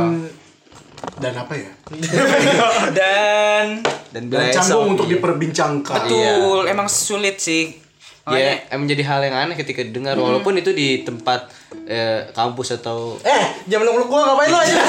[1.22, 1.70] dan apa ya?
[2.98, 3.64] dan
[4.10, 5.94] Dan Dan canggung untuk diperbincangkan.
[6.10, 7.87] betul emang sulit sih.
[8.28, 11.48] Iya, Makanya emang jadi hal yang aneh ketika didengar walaupun itu di tempat
[11.88, 14.76] eh, kampus atau Eh, jangan meluk gua ngapain lo aja?
[14.76, 14.80] Aja.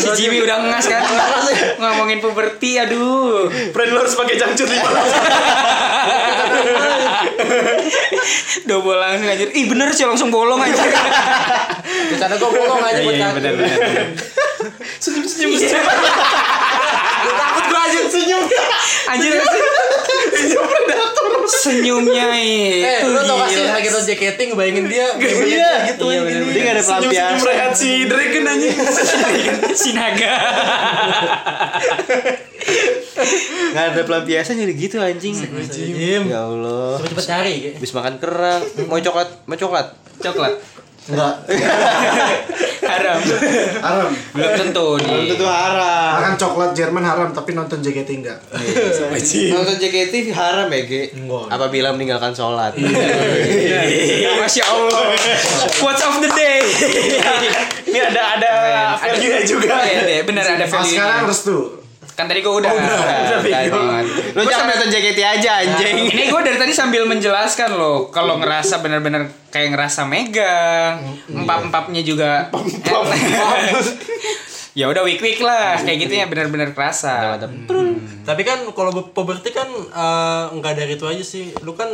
[0.00, 1.02] si Jimmy udah ngas kan
[1.76, 3.48] ngomongin puberti aduh.
[3.48, 4.88] Friend lu harus pakai jangcut lima
[8.64, 9.48] Double langsung anjir.
[9.52, 10.88] Ih bener sih langsung bolong anjir.
[12.08, 13.40] Terus ada gua bolong aja buat kaki.
[15.00, 15.50] Senyum senyum.
[17.20, 18.42] Takut gua aja senyum.
[19.10, 19.32] Anjir
[21.42, 23.74] Senyumnya Eh, itu lu tau gak sih gila.
[23.74, 26.20] lagi nonton jacketing ngebayangin dia Iya, gitu iya.
[26.22, 27.42] Dia nggak ada Senyum-senyum pelampiasan.
[27.44, 28.76] rehat si Dragon anjing.
[29.80, 30.34] Sinaga.
[33.70, 35.34] nggak ada pelampiasan jadi gitu anjing.
[36.24, 36.96] Ya Allah.
[36.98, 37.54] Cepet-cepet cari.
[37.74, 39.86] Habis makan kerang, mau coklat, mau coklat.
[40.20, 40.52] Coklat.
[41.06, 41.34] Enggak.
[42.90, 43.18] Haram.
[43.80, 44.10] Haram.
[44.34, 45.30] Belum tentu nih.
[45.30, 46.10] Itu haram.
[46.18, 48.38] Makan coklat Jerman haram tapi nonton JKT enggak.
[49.54, 51.14] Nonton JKT haram ya, Ge?
[51.46, 52.74] Apabila meninggalkan sholat.
[52.74, 55.14] Masya Allah.
[55.72, 56.60] Quotes of the day.
[57.86, 58.50] Ini ada ada
[58.98, 59.80] value-nya juga.
[59.80, 61.30] Iya deh, bener ada Ah, sekarang value.
[61.30, 61.58] restu.
[62.20, 62.68] Kan tadi gue udah.
[62.68, 63.40] Udah,
[63.72, 64.04] Kan.
[64.36, 66.12] Lu jangan nonton JKT aja anjing.
[66.12, 71.00] Ini gue dari tadi sambil menjelaskan loh, kalau ngerasa bener-bener kayak ngerasa megang,
[71.32, 72.52] empap-empapnya juga.
[74.78, 77.40] ya udah week lah, kayak gitu ya bener-bener kerasa.
[78.30, 81.50] Tapi kan kalau puberti kan eh, nggak dari itu aja sih.
[81.60, 81.90] Lu kan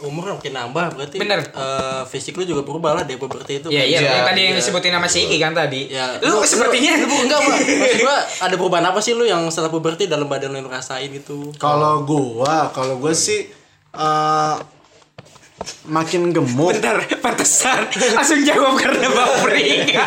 [0.00, 1.42] umur makin nambah berarti Bener.
[1.42, 3.68] eh, fisik lu juga berubah lah dari puberti itu.
[3.68, 4.60] Iya iya, Kayak- yang tadi yang Iya.
[4.60, 5.80] disebutin sama si Iki kan tadi.
[5.88, 7.56] Ya, lu, sepertinya lu, enggak Pak.
[7.80, 11.10] Maksud gua ada perubahan apa sih lu yang setelah puberti dalam badan lu yang rasain
[11.10, 11.50] gitu?
[11.56, 13.50] Kalau gua, kalau gua sih
[13.90, 14.56] eh,
[15.84, 16.72] makin gemuk.
[16.72, 19.92] Bentar, pantesan langsung jawab karena bapering.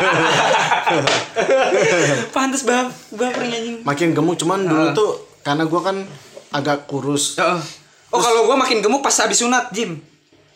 [2.31, 3.77] Pantes bap, bapering anjing.
[3.83, 5.11] Makin gemuk cuman dulu tuh
[5.43, 5.97] karena gua kan
[6.49, 7.37] agak kurus.
[7.37, 7.59] Oh,
[8.15, 9.99] oh kalau gua makin gemuk pas habis sunat, Jim.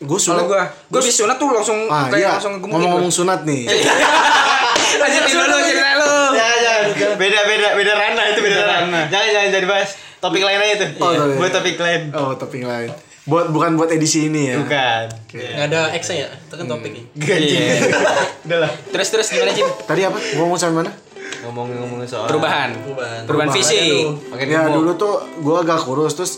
[0.00, 0.50] Gua Soalnya sunat.
[0.50, 3.22] gua, gua habis sunat tuh langsung Ah kayak iya, langsung gemuk ngomong-ngomong gitu.
[3.22, 3.62] sunat nih.
[5.02, 6.14] Lanjut dulu cerita lu.
[6.32, 7.16] Jangan, jangan.
[7.20, 9.04] Beda, beda, beda ranah itu beda ranah.
[9.12, 9.90] Jangan, jangan jadi bahas.
[10.18, 10.88] Topik lain aja tuh.
[10.98, 11.36] Oh, iya.
[11.38, 12.02] Buat topik lain.
[12.10, 12.90] Oh, topik lain.
[13.28, 14.56] Buat bukan buat edisi ini ya.
[14.58, 15.04] Bukan.
[15.30, 16.26] Nggak ada X ya?
[16.32, 17.04] Itu kan topiknya.
[17.14, 17.56] Gaji.
[18.48, 18.72] Udah lah.
[18.88, 19.68] Terus terus gimana Jin?
[19.84, 20.16] Tadi apa?
[20.16, 20.90] Gua ngomong sampai mana?
[21.44, 22.74] Ngomong-ngomong soal Perubahan.
[22.82, 23.20] Perubahan.
[23.24, 24.18] Perubahan fisik.
[24.42, 26.32] Ya dulu tuh gua agak kurus terus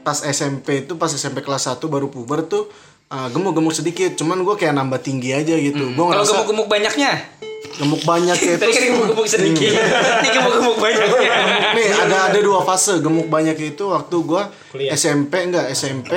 [0.00, 2.66] pas SMP itu pas SMP kelas 1 baru puber tuh
[3.08, 5.92] uh, gemuk-gemuk sedikit cuman gua kayak nambah tinggi aja gitu.
[5.94, 7.12] Gua Kalau ngerasa gemuk-gemuk banyaknya.
[7.70, 9.70] gemuk banyak ya Tadi kan gemuk-gemuk sedikit.
[9.70, 11.30] Ini gemuk-gemuk banyaknya.
[11.76, 14.92] Nih ada ada dua fase gemuk banyak itu waktu gua Kuliah.
[14.92, 16.10] SMP enggak SMP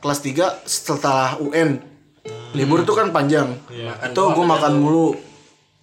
[0.00, 1.82] kelas 3 setelah UN.
[2.50, 3.50] Libur tuh kan panjang.
[4.04, 5.29] Itu gua makan mulu.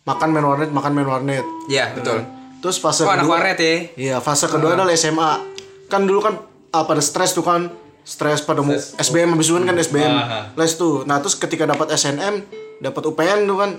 [0.07, 1.43] Makan main warnet, makan main warnet.
[1.67, 2.23] Iya, betul.
[2.63, 3.75] Terus fase Oh, anak kedua warnet ya.
[3.99, 5.31] Iya, fase kedua adalah SMA.
[5.91, 6.39] Kan dulu kan
[6.71, 7.67] ah, pada stres tuh kan
[8.07, 10.13] stres pada mau SBM habis kan SBM
[10.55, 11.03] les tuh.
[11.03, 12.39] Nah, terus ketika dapat SNM,
[12.79, 13.71] dapat UPN tuh kan.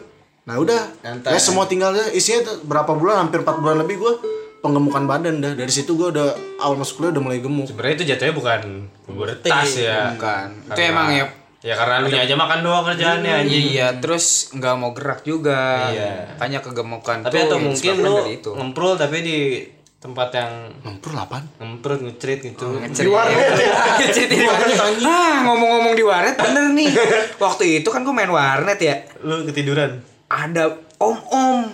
[0.44, 0.80] Nah, udah.
[1.00, 1.32] Nyantai.
[1.32, 2.12] Les semua tinggal aja.
[2.12, 4.12] Isinya tuh berapa bulan hampir 4 bulan lebih gua
[4.60, 5.52] penggemukan badan dah.
[5.56, 6.28] Dari situ gua udah
[6.60, 7.72] awal masuk kuliah udah mulai gemuk.
[7.72, 8.60] Sebenarnya itu jatuhnya bukan
[9.08, 10.12] pubertas ya.
[10.12, 10.46] Bukan.
[10.60, 11.24] Itu Karena- emang ya
[11.58, 13.74] Ya karena lu aja makan doang kerjaannya anjing.
[13.74, 15.90] Iya, terus nggak mau gerak juga.
[15.90, 16.38] Iya.
[16.38, 18.50] Makanya kegemukan Tapi tuh atau yang mungkin lu itu.
[18.54, 19.38] ngemprul tapi di
[19.98, 20.52] tempat yang
[20.86, 21.42] Ngempur lapan.
[21.58, 22.78] ngemprut ngecerit gitu.
[22.78, 23.58] Di warnet.
[24.30, 24.78] di warnet.
[25.02, 26.94] Ah, ngomong-ngomong di warnet bener nih.
[27.42, 28.94] Waktu itu kan gue main warnet ya.
[29.26, 29.98] Lu ketiduran.
[30.30, 30.70] Ada
[31.02, 31.66] om-om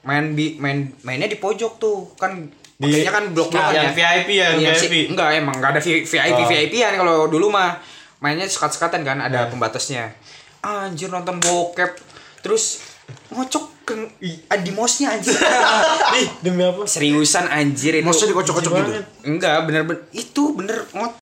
[0.00, 2.46] main bi main mainnya di pojok tuh kan
[2.80, 5.12] Kayaknya kan blok-blok yang VIP ya, Iya VIP.
[5.12, 6.48] Enggak, emang enggak ada VIP Oh.
[6.48, 7.76] VIP an kalau dulu mah
[8.20, 10.12] mainnya sekat-sekatan kan ada pembatasnya.
[10.60, 11.96] Anjir nonton bokep
[12.40, 12.84] terus
[13.28, 15.34] ngocok ke i- di mosnya anjir.
[16.20, 16.84] Ih, Demi apa?
[16.84, 18.06] seriusan anjir itu.
[18.06, 18.92] Maksudnya dikocok-kocok gitu.
[19.24, 21.16] Enggak, bener-bener itu bener ngot.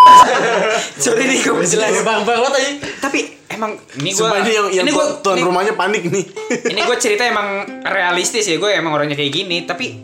[1.02, 1.94] Sorry nih gue jelas.
[2.02, 2.70] Bang bang banget aja.
[3.00, 3.18] Tapi
[3.48, 6.24] emang ini Sumpah ini yang, yang ini gua tuan ini- rumahnya panik nih.
[6.66, 7.48] ini gue cerita emang
[7.82, 9.98] realistis ya gue emang orangnya kayak gini tapi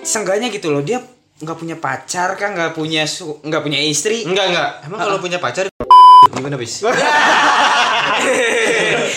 [0.00, 1.00] seenggaknya gitu loh dia
[1.38, 4.70] nggak punya pacar kan nggak punya su- nggak punya istri Enggak enggak.
[4.90, 5.70] Emang kalau punya pacar
[6.34, 6.82] gimana bis?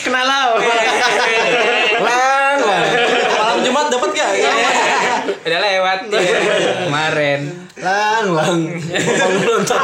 [0.05, 0.43] kenal lah
[3.31, 4.31] Malam Jumat dapat gak?
[5.41, 6.21] udah lewat ya.
[6.85, 7.41] kemarin
[7.81, 8.57] lang lang.
[9.41, 9.81] Nonton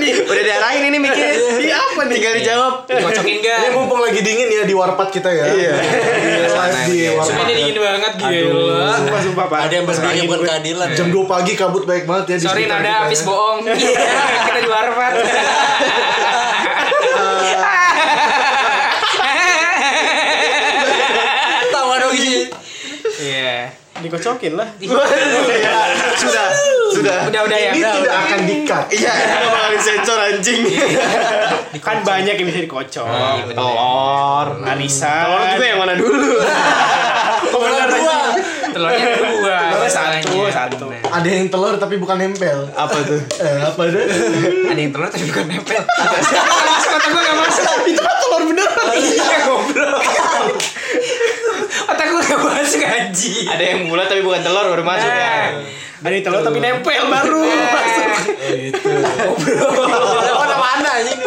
[0.00, 0.12] nih?
[0.24, 1.24] Udah diarahin ini mikir.
[1.60, 2.14] Iya apa nih?
[2.16, 2.74] Tinggal dijawab.
[2.88, 5.44] kocokin Ini gak mumpung lagi dingin ya di warpat kita ya.
[5.46, 5.72] Iya.
[5.76, 7.44] Di live di warpat.
[7.44, 9.58] ini dingin banget gila Sumpah sumpah Pak.
[9.68, 10.88] Ada yang berdiri buat keadilan.
[10.96, 13.26] Jam 2 pagi kabut baik banget ya di sorry nada habis ya.
[13.28, 13.58] bohong
[14.48, 15.12] kita di warpat
[21.70, 22.48] Tawa dong sih.
[23.20, 24.68] iya Dikocokin lah.
[26.16, 26.48] Sudah.
[26.90, 27.18] Sudah.
[27.26, 28.22] udah udah ya Ini udah, tidak udah.
[28.26, 28.84] akan dikat.
[28.90, 29.12] Iya,
[29.46, 30.60] bakal disensor anjing.
[31.78, 33.06] Kan banyak yang bisa dikocok.
[33.48, 34.46] Telur.
[34.66, 35.24] Arisan.
[35.24, 36.18] Telur juga yang mana dulu?
[37.50, 38.18] Benar dua.
[38.70, 40.86] telurnya dua masalahnya satu.
[41.02, 42.70] Ada yang telur tapi bukan nempel.
[42.70, 43.18] Apa tuh?
[43.36, 44.04] Eh, apa tuh?
[44.70, 45.82] ada yang telur tapi bukan nempel
[46.70, 49.98] masuk otak gue gak masuk itu kan telur beneran iya goblok
[51.94, 55.34] otak gue gak masuk anji Ada yang bulat tapi bukan telur baru masuk ya.
[56.00, 58.08] Ada yang telur tapi nempel baru masuk.
[60.38, 61.20] Mana mana anjing.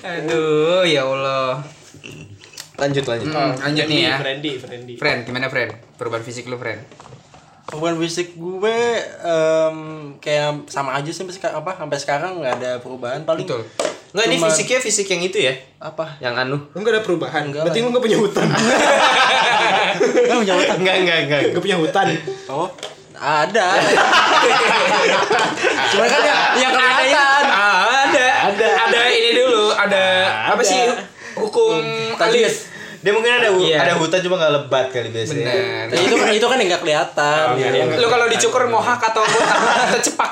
[0.00, 1.60] aduh ya allah.
[2.80, 3.28] Lanjut lanjut.
[3.28, 4.16] Hmm, lanjut nih ya.
[4.16, 4.94] Friendly, friendly.
[4.96, 5.76] friend gimana friend?
[6.00, 6.80] Perubahan fisik lu friend?
[7.68, 8.78] Perubahan fisik gue
[9.20, 9.76] em,
[10.18, 13.62] kayak sama aja sih sampai apa sampai sekarang nggak ada perubahan paling betul
[14.10, 15.54] Enggak ini fisiknya fisik yang itu ya?
[15.78, 16.56] apa Yang anu.
[16.74, 17.42] Lu gak ada perubahan.
[17.46, 17.86] Enggak Berarti lah.
[17.86, 18.46] lu gak punya hutan.
[18.50, 20.76] Nggak punya otak.
[20.82, 21.40] Enggak enggak enggak.
[21.54, 22.06] Gak punya hutan.
[22.50, 22.68] oh
[23.20, 23.76] ada
[25.92, 30.04] cuma kan yang, yang kelihatan Ah, ada ada ada ini dulu ada,
[30.56, 30.88] apa sih
[31.36, 31.84] hukum
[32.16, 32.64] alif
[33.00, 33.80] Dia mungkin ada hu- Iya.
[33.80, 35.48] ada hutan cuma nggak lebat kali biasanya.
[35.48, 35.86] bener.
[35.88, 37.44] Ya, itu itu kan yang nggak kelihatan.
[37.96, 39.56] Lu kalau dicukur mohak atau botak
[39.88, 40.30] atau cepak.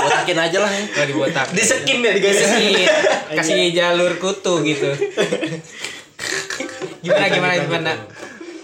[0.00, 0.70] Botakin aja lah.
[0.70, 0.82] Ya.
[0.88, 1.46] Nggak dibotak.
[1.52, 2.44] Disekin ya dikasih.
[2.48, 2.74] Kasih,
[3.32, 4.88] kasih jalur kutu gitu.
[7.00, 7.92] Gimana gimana gimana?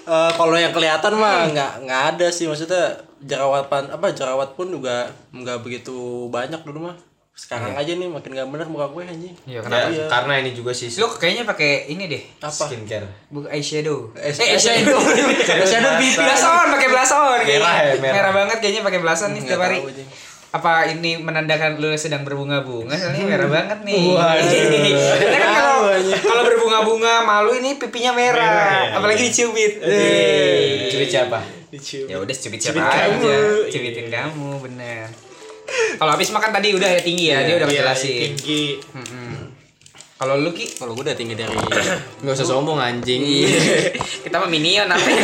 [0.04, 2.46] Eh, kalau yang kelihatan mah nggak nggak ada sih.
[2.46, 5.92] Maksudnya jerawatan apa jerawat pun juga nggak begitu
[6.28, 6.96] banyak dulu mah
[7.38, 10.10] sekarang aja nih makin gak bener muka gue anjing Iya, Ya, kenapa?
[10.10, 12.22] karena ini juga sih Lu kayaknya pakai ini deh.
[12.36, 13.06] apa skincare.
[13.28, 14.10] Bukan eyeshadow.
[14.12, 14.98] Eh, eyeshadow.
[15.38, 16.18] eyeshadow pipi.
[16.18, 17.38] Blason, pakai blason.
[17.40, 18.12] Merah ya, merah.
[18.12, 19.78] Merah banget kayaknya pakai blason nih setiap hari.
[20.48, 22.96] Apa ini menandakan lu sedang berbunga-bunga?
[22.96, 24.02] Soalnya merah banget nih.
[24.10, 24.42] Waduh.
[25.22, 25.78] Karena kan kalau
[26.18, 29.78] kalau berbunga-bunga malu ini pipinya merah, apalagi dicubit.
[29.78, 30.90] Eh.
[30.90, 31.38] Curi siapa?
[31.68, 32.08] Dicium.
[32.08, 32.98] Ya udah cubit siapa Cubit aja.
[33.06, 33.30] kamu.
[33.68, 35.06] Cubitin kamu, bener.
[35.98, 38.30] Kalau habis makan tadi udah ya tinggi ya, dia udah Iya, ngejelasin.
[38.38, 38.64] Tinggi.
[40.18, 40.66] Kalau lu Ki?
[40.74, 41.54] Kalau gue udah tinggi dari
[42.26, 43.22] Nggak usah sombong anjing.
[43.22, 43.94] Iya.
[44.26, 45.22] Kita mah minion apa ya?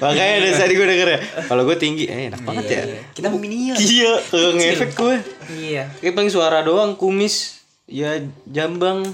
[0.00, 1.18] Makanya dari tadi gue denger ya.
[1.44, 2.82] Kalau gue tinggi, eh enak banget ya.
[3.12, 3.76] Kita mah minion.
[3.76, 5.16] Iya, ngefek gue.
[5.52, 5.92] Iya.
[6.00, 8.16] Kayak paling suara doang, kumis, ya
[8.48, 9.04] jambang.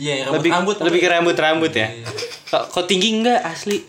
[0.00, 1.86] Iya, rambut lebih rambut lebih ke rambut rambut ya.
[2.50, 3.84] Kok kok tinggi enggak asli?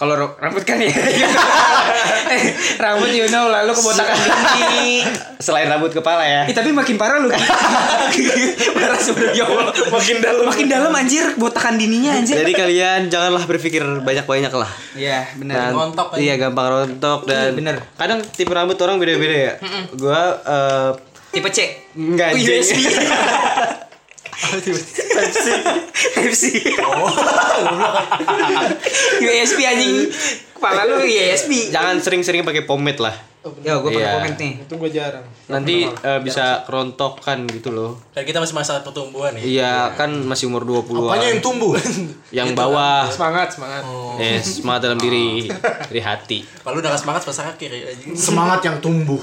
[0.00, 0.88] Kalau ro- rambut kan ya.
[2.80, 5.04] Rambut you know lalu kebotakan tinggi.
[5.44, 6.42] Selain rambut kepala ya.
[6.44, 7.28] Eh, tapi makin parah lu.
[8.74, 9.72] Parah sebenarnya ya Allah.
[9.90, 10.44] Makin dalam.
[10.46, 12.32] Makin dalam anjir botakan dininya anjir.
[12.34, 14.70] Jadi kalian janganlah berpikir banyak-banyak lah.
[14.94, 15.68] Iya, benar.
[15.70, 16.18] Rontok aja.
[16.18, 17.76] iya gampang rontok dan Iya, bener.
[17.94, 19.52] kadang tipe rambut orang beda-beda ya.
[19.92, 20.90] Gua eh
[21.30, 21.58] Tipe C.
[21.92, 22.58] enggak Oh, anjing.
[22.58, 22.78] USB.
[26.14, 26.50] Pepsi.
[26.80, 27.10] Oh.
[29.22, 30.10] USB anjing.
[30.54, 31.72] Kepala lu USB.
[31.72, 33.16] Jangan sering-sering pakai pomade lah.
[33.64, 34.12] Ya, gue pakai Iya.
[34.20, 34.52] komen nih.
[34.60, 35.24] Itu gue jarang.
[35.48, 37.96] Nanti eh, bisa kerontokan gitu loh.
[38.12, 39.40] Dan kita masih masa pertumbuhan ya.
[39.40, 41.08] Iya, kan masih umur 20-an.
[41.08, 41.72] Apanya yang tumbuh?
[42.36, 43.08] Yang bawah.
[43.08, 43.82] Semangat, semangat.
[44.20, 45.48] Eh, semangat dalam diri,
[45.88, 46.44] dari hati.
[46.44, 47.80] Kalau udah gak semangat pas akhir ya.
[47.88, 48.12] anjing.
[48.12, 49.20] Semangat yang tumbuh.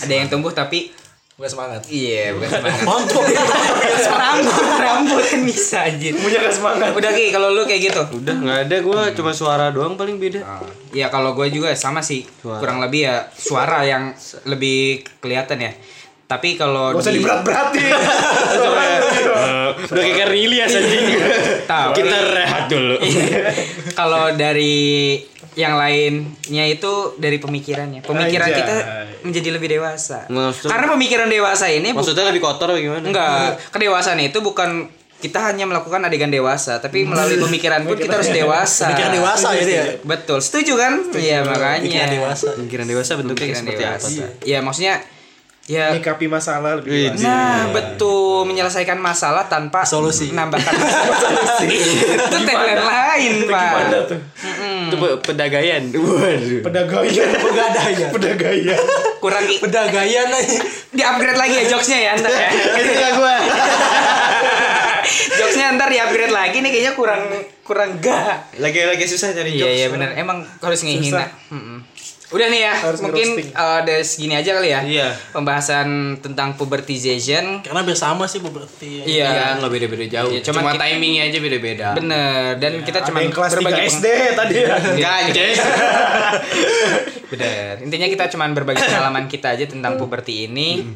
[0.00, 0.88] Ada yang tumbuh tapi
[1.40, 1.80] Bukan semangat.
[1.88, 2.84] iya bukan semangat.
[2.84, 3.24] Mantap.
[4.12, 6.12] rambut, rambut kan bisa anjir.
[6.20, 6.92] Punya gak semangat.
[6.92, 8.02] Udah Ki, kalau lu kayak gitu.
[8.12, 10.44] Udah nggak ada gua cuma suara doang paling beda.
[10.92, 12.28] Ya kalau gue juga sama sih.
[12.44, 14.12] Kurang lebih ya suara yang
[14.44, 15.72] lebih kelihatan ya.
[16.28, 17.88] Tapi kalau Gak usah di diberat-beratin.
[19.88, 21.04] Udah kayak Ilyas anjing.
[21.64, 21.90] Tahu.
[21.96, 23.00] Kita rehat dulu.
[23.96, 25.16] kalau dari
[25.52, 28.00] yang lainnya itu dari pemikirannya.
[28.00, 28.58] Pemikiran Anjay.
[28.60, 28.74] kita
[29.22, 30.26] menjadi lebih dewasa.
[30.26, 33.02] Maksud- Karena pemikiran dewasa ini Maksudnya lebih kotor atau gimana?
[33.02, 34.86] enggak kedewasaan itu bukan
[35.18, 38.88] kita hanya melakukan adegan dewasa, tapi melalui pemikiran pun kita harus dewasa.
[38.88, 39.84] Pemikiran dewasa ya dia.
[40.00, 40.92] Betul, setuju kan?
[41.12, 41.84] Iya makanya.
[41.84, 42.48] Pikiran dewasa.
[42.56, 44.08] Pemikiran dewasa bentuknya Pemikiran seperti dewasa.
[44.08, 44.24] apa?
[44.40, 44.94] Iya maksudnya
[45.70, 47.22] ya Menyikapi masalah lebih dewasa.
[47.22, 50.28] Nah, betul menyelesaikan masalah tanpa Solusi.
[50.28, 50.74] menambahkan
[51.22, 51.66] solusi.
[52.10, 53.72] itu tagline lain, Pak.
[54.04, 54.18] tuh?
[54.90, 55.82] Itu pe- pedagaian.
[55.88, 56.60] Waduh.
[56.60, 57.28] Pedagaian.
[57.46, 58.08] Pegadaian.
[58.10, 58.78] Pedagaian.
[59.18, 60.58] Kurang di, Pedagaian aja.
[60.90, 62.48] upgrade lagi ya jokesnya ya ntar ya.
[62.80, 63.36] Itu lah gua.
[65.32, 67.22] jokesnya ntar di upgrade lagi nih kayaknya kurang
[67.62, 68.50] kurang gak.
[68.56, 69.64] Lagi-lagi susah cari jokes.
[69.64, 70.12] Iya iya benar.
[70.14, 71.30] Emang harus ngehina.
[71.48, 71.78] Mm-mm.
[72.30, 74.80] Udah nih ya, Harus mungkin uh, dari segini aja kali ya.
[74.86, 75.08] Iya.
[75.34, 77.58] Pembahasan tentang pubertization.
[77.58, 79.02] Karena biar sama sih berarti.
[79.02, 79.26] Iya.
[79.26, 80.30] Iya, nggak beda-beda jauh.
[80.30, 81.88] Iya, cuman Cuma kita- timingnya aja beda-beda.
[81.98, 82.50] Bener.
[82.62, 84.06] Dan kita Ada cuma kelas 3 berbagi SD
[84.38, 84.74] tadi ya.
[84.78, 85.54] Enggak anjing.
[87.34, 87.72] Bener.
[87.82, 90.86] Intinya kita cuma berbagi pengalaman kita aja tentang puberti ini.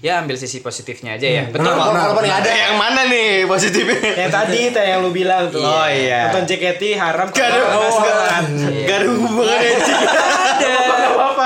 [0.00, 1.42] Ya ambil sisi positifnya aja ya.
[1.44, 1.60] Betul.
[1.60, 2.40] Benar, benar, benar.
[2.40, 4.00] Ada yang mana nih positifnya?
[4.16, 5.60] Yang tadi teh yang lu bilang tuh.
[5.60, 6.32] Oh, iya.
[6.32, 8.00] Nonton JKT haram Gak ada, kalau
[8.88, 9.72] gak, ada hubungannya.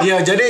[0.06, 0.46] Iya, jadi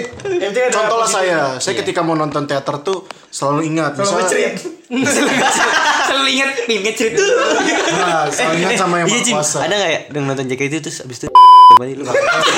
[0.69, 5.35] contohlah saya, saya ketika mau nonton teater tuh selalu ingat, Kalau misalnya, ngecerit.
[6.05, 7.29] Selalu ingat pin ngecerit tuh.
[7.95, 9.65] nah, selalu ingat sama yang Iya, kuasa.
[9.65, 11.29] Ada gak ya yang nonton JKT itu terus abis itu
[11.75, 12.53] Berarti lu lemah banget.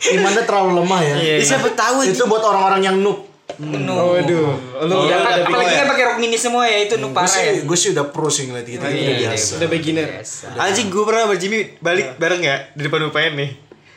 [0.00, 1.14] Imannya terlalu lemah ya.
[1.18, 3.26] Ya, siapa tahu Itu buat orang-orang yang noob.
[3.58, 4.54] Waduh.
[4.86, 5.18] Lu Oh, udah iya.
[5.18, 7.34] ada Apalagi bikin kan pakai rok mini semua ya itu Gue parah ya.
[7.50, 8.78] sih, gue sih udah pro sih ngeliat gitu.
[8.78, 9.50] Iya, Udah iya, biasa.
[9.58, 10.08] Udah beginner.
[10.56, 13.50] Anjing gue pernah sama Jimmy balik bareng ya di depan UPN nih.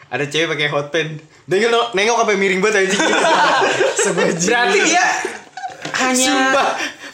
[0.10, 1.22] Ada cewek pakai hot pants.
[1.44, 3.00] Dia nengok, nengok sampai miring banget anjing.
[4.42, 5.06] Berarti dia
[6.00, 6.70] hanya Sumpah.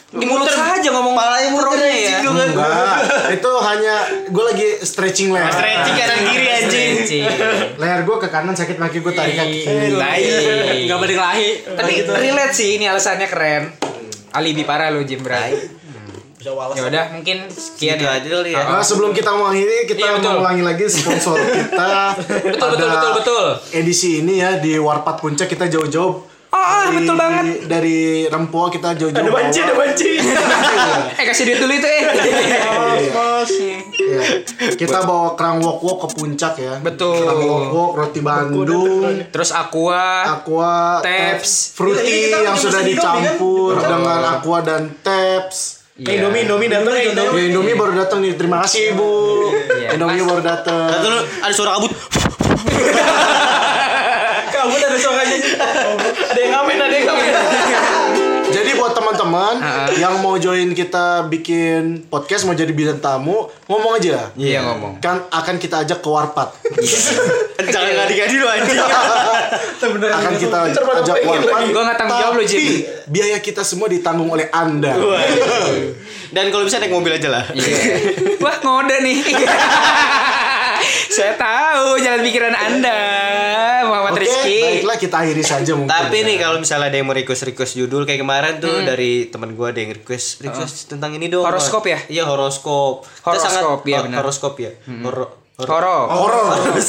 [0.08, 2.18] Di mulut saja ngomong Palanya muter pronya anjing ya.
[2.48, 2.96] Enggak,
[3.28, 3.94] itu hanya
[4.24, 5.52] gue lagi stretching leher.
[5.52, 6.92] Stretching kanan kiri anjing.
[7.76, 9.88] Leher gue ke kanan sakit kaki gue tarik kaki kiri.
[9.92, 10.88] Iya.
[10.88, 11.50] Enggak balik lagi.
[11.68, 13.68] Tapi relate sih ini alasannya keren.
[14.30, 15.52] Alibi parah lo Jim Bray.
[16.38, 16.78] Bisa walas.
[16.78, 18.14] Ya udah mungkin sekian Gitu ya.
[18.14, 18.62] aja ya.
[18.62, 20.30] Nah, sebelum kita mengakhiri, kita Iya, betul.
[20.38, 22.14] mengulangi lagi sponsor kita.
[22.54, 23.46] Betul, betul, betul, betul.
[23.74, 26.27] Edisi ini ya di Warpat Puncak kita jauh-jauh.
[26.48, 27.44] Oh, ah, dari- betul banget.
[27.68, 29.20] Dari Rempo kita jauh-jauh.
[29.20, 30.10] Ada banci, ada banci.
[31.18, 32.02] Eh kasih duit dulu itu eh.
[33.98, 34.20] Iya.
[34.72, 36.80] Kita bawa kerang wok-wok ke puncak ya.
[36.80, 37.20] Betul.
[37.20, 40.24] Kerang wok-wok, roti Bandung, Terus aqua.
[40.30, 41.74] aqua, Taps.
[41.74, 45.84] fruity Iya, kita yang sudah Indomie, dicampur dengan aqua dan taps.
[45.98, 46.22] Iya.
[46.22, 47.36] Indomie, Indomie datang ya Indomie.
[47.36, 48.32] Ya Indomie baru datang nih.
[48.34, 49.10] Terima kasih Ibu.
[49.74, 49.88] Iya.
[49.98, 50.88] Indomie baru datang.
[50.88, 51.92] Satu lu ada suara kabut.
[54.48, 55.17] Kamu ada suaranya.
[59.28, 64.32] Buat teman-teman yang mau join kita bikin podcast mau jadi bintang tamu, ngomong aja.
[64.34, 65.00] Iya ngomong.
[65.00, 66.48] Kan akan kita ajak ke Warpat.
[67.74, 68.78] Jangan ngadi-ngadi lu anjing.
[70.18, 70.82] akan kita ajak
[71.24, 71.60] Warpat.
[71.72, 72.60] Gua nggak tanggung jawab lu, Jim.
[72.60, 72.74] Tapi
[73.08, 74.96] biaya kita semua ditanggung oleh Anda.
[76.28, 77.44] Dan kalau bisa naik mobil aja lah.
[78.44, 79.18] Wah ngode nih.
[81.08, 83.00] Saya tahu jalan pikiran Anda,
[83.82, 84.58] Muhammad Oke, Rizky.
[84.60, 85.88] baiklah kita akhiri saja mungkin.
[85.88, 86.26] Tapi ya.
[86.26, 88.84] nih kalau misalnya ada yang mau request request judul kayak kemarin tuh Hmm.
[88.84, 91.42] dari teman gua ada yang request request tentang ini dong.
[91.42, 91.98] Horoskop ya?
[92.06, 93.02] Iya horoskop.
[93.04, 94.16] Kita Horoskop, iya oh, benar.
[94.20, 94.70] Horoskop ya.
[95.00, 96.06] Horo- horo- Horor.
[96.06, 96.44] horor,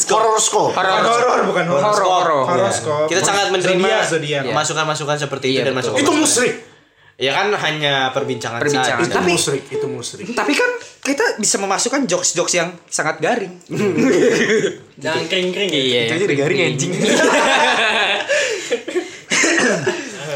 [0.05, 0.71] horoskop.
[0.71, 1.39] Horor.
[1.47, 1.83] Bukan horor.
[1.89, 2.05] Horor.
[2.05, 2.43] Horor.
[2.45, 3.07] Horoskop.
[3.07, 4.43] Kita sangat menerima zodiak.
[4.47, 5.95] masukan-masukan seperti itu Iya, dan betul.
[5.95, 6.01] masukan.
[6.01, 6.53] Itu musrik.
[7.19, 9.03] Ya kan hanya perbincangan, Perbincangan.
[9.03, 9.03] saja.
[9.05, 10.23] Itu Tapi- musrik, itu musrik.
[10.31, 10.69] Tapi kan
[11.09, 13.57] kita bisa memasukkan jokes-jokes yang sangat garing.
[15.03, 15.81] Jangan kering-kering ya.
[15.81, 16.01] Iya.
[16.05, 16.91] Itu jadi garing anjing.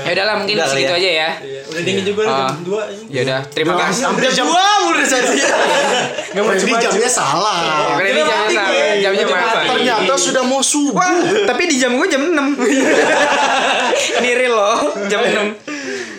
[0.04, 1.00] Ya udahlah mungkin Udah kali segitu ya.
[1.00, 1.30] aja ya.
[1.64, 2.52] Udah dingin juga Ah.
[2.52, 4.02] jam 2 Ya udah, terima kasih.
[4.04, 5.32] Hampir jam udah saja.
[6.36, 7.60] Nggak mau Jadi jamnya salah.
[7.98, 9.60] Ini jamnya sama, jamnya apa?
[9.74, 11.00] Ternyata sudah mau subuh.
[11.00, 11.16] Wah,
[11.48, 12.36] tapi di jam gue jam 6.
[14.20, 15.73] Ini real loh, jam 6.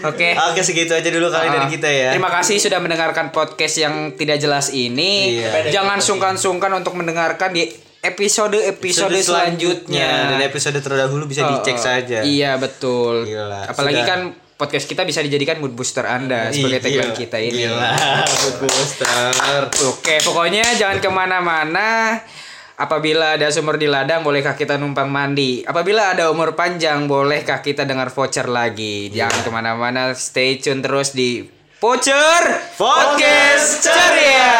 [0.04, 0.36] Oke.
[0.36, 2.08] Oke segitu aja dulu kali dari Ah, kita ya.
[2.12, 5.40] Terima kasih sudah mendengarkan podcast yang tidak jelas ini.
[5.40, 5.72] Iya.
[5.72, 7.64] Jangan sungkan-sungkan untuk mendengarkan di
[8.00, 10.30] episode-episode selanjutnya.
[10.30, 11.82] dan episode terdahulu bisa Oh, dicek oh.
[11.82, 12.18] saja.
[12.20, 13.24] Iya, betul.
[13.24, 14.08] Gila, Apalagi sudah.
[14.08, 14.20] kan
[14.54, 17.64] podcast kita bisa dijadikan mood booster Anda sebagai Ih, tagline kita ini.
[17.64, 17.90] Gila,
[18.22, 19.32] Mood booster.
[19.88, 22.20] Oke, pokoknya jangan ke mana-mana.
[22.74, 25.62] Apabila ada sumur di ladang, bolehkah kita numpang mandi?
[25.62, 29.14] Apabila ada umur panjang, bolehkah kita dengar voucher lagi?
[29.14, 31.46] Jangan ke mana-mana, stay tune terus di
[31.78, 32.42] Voucher
[32.74, 34.50] Podcast Ceria.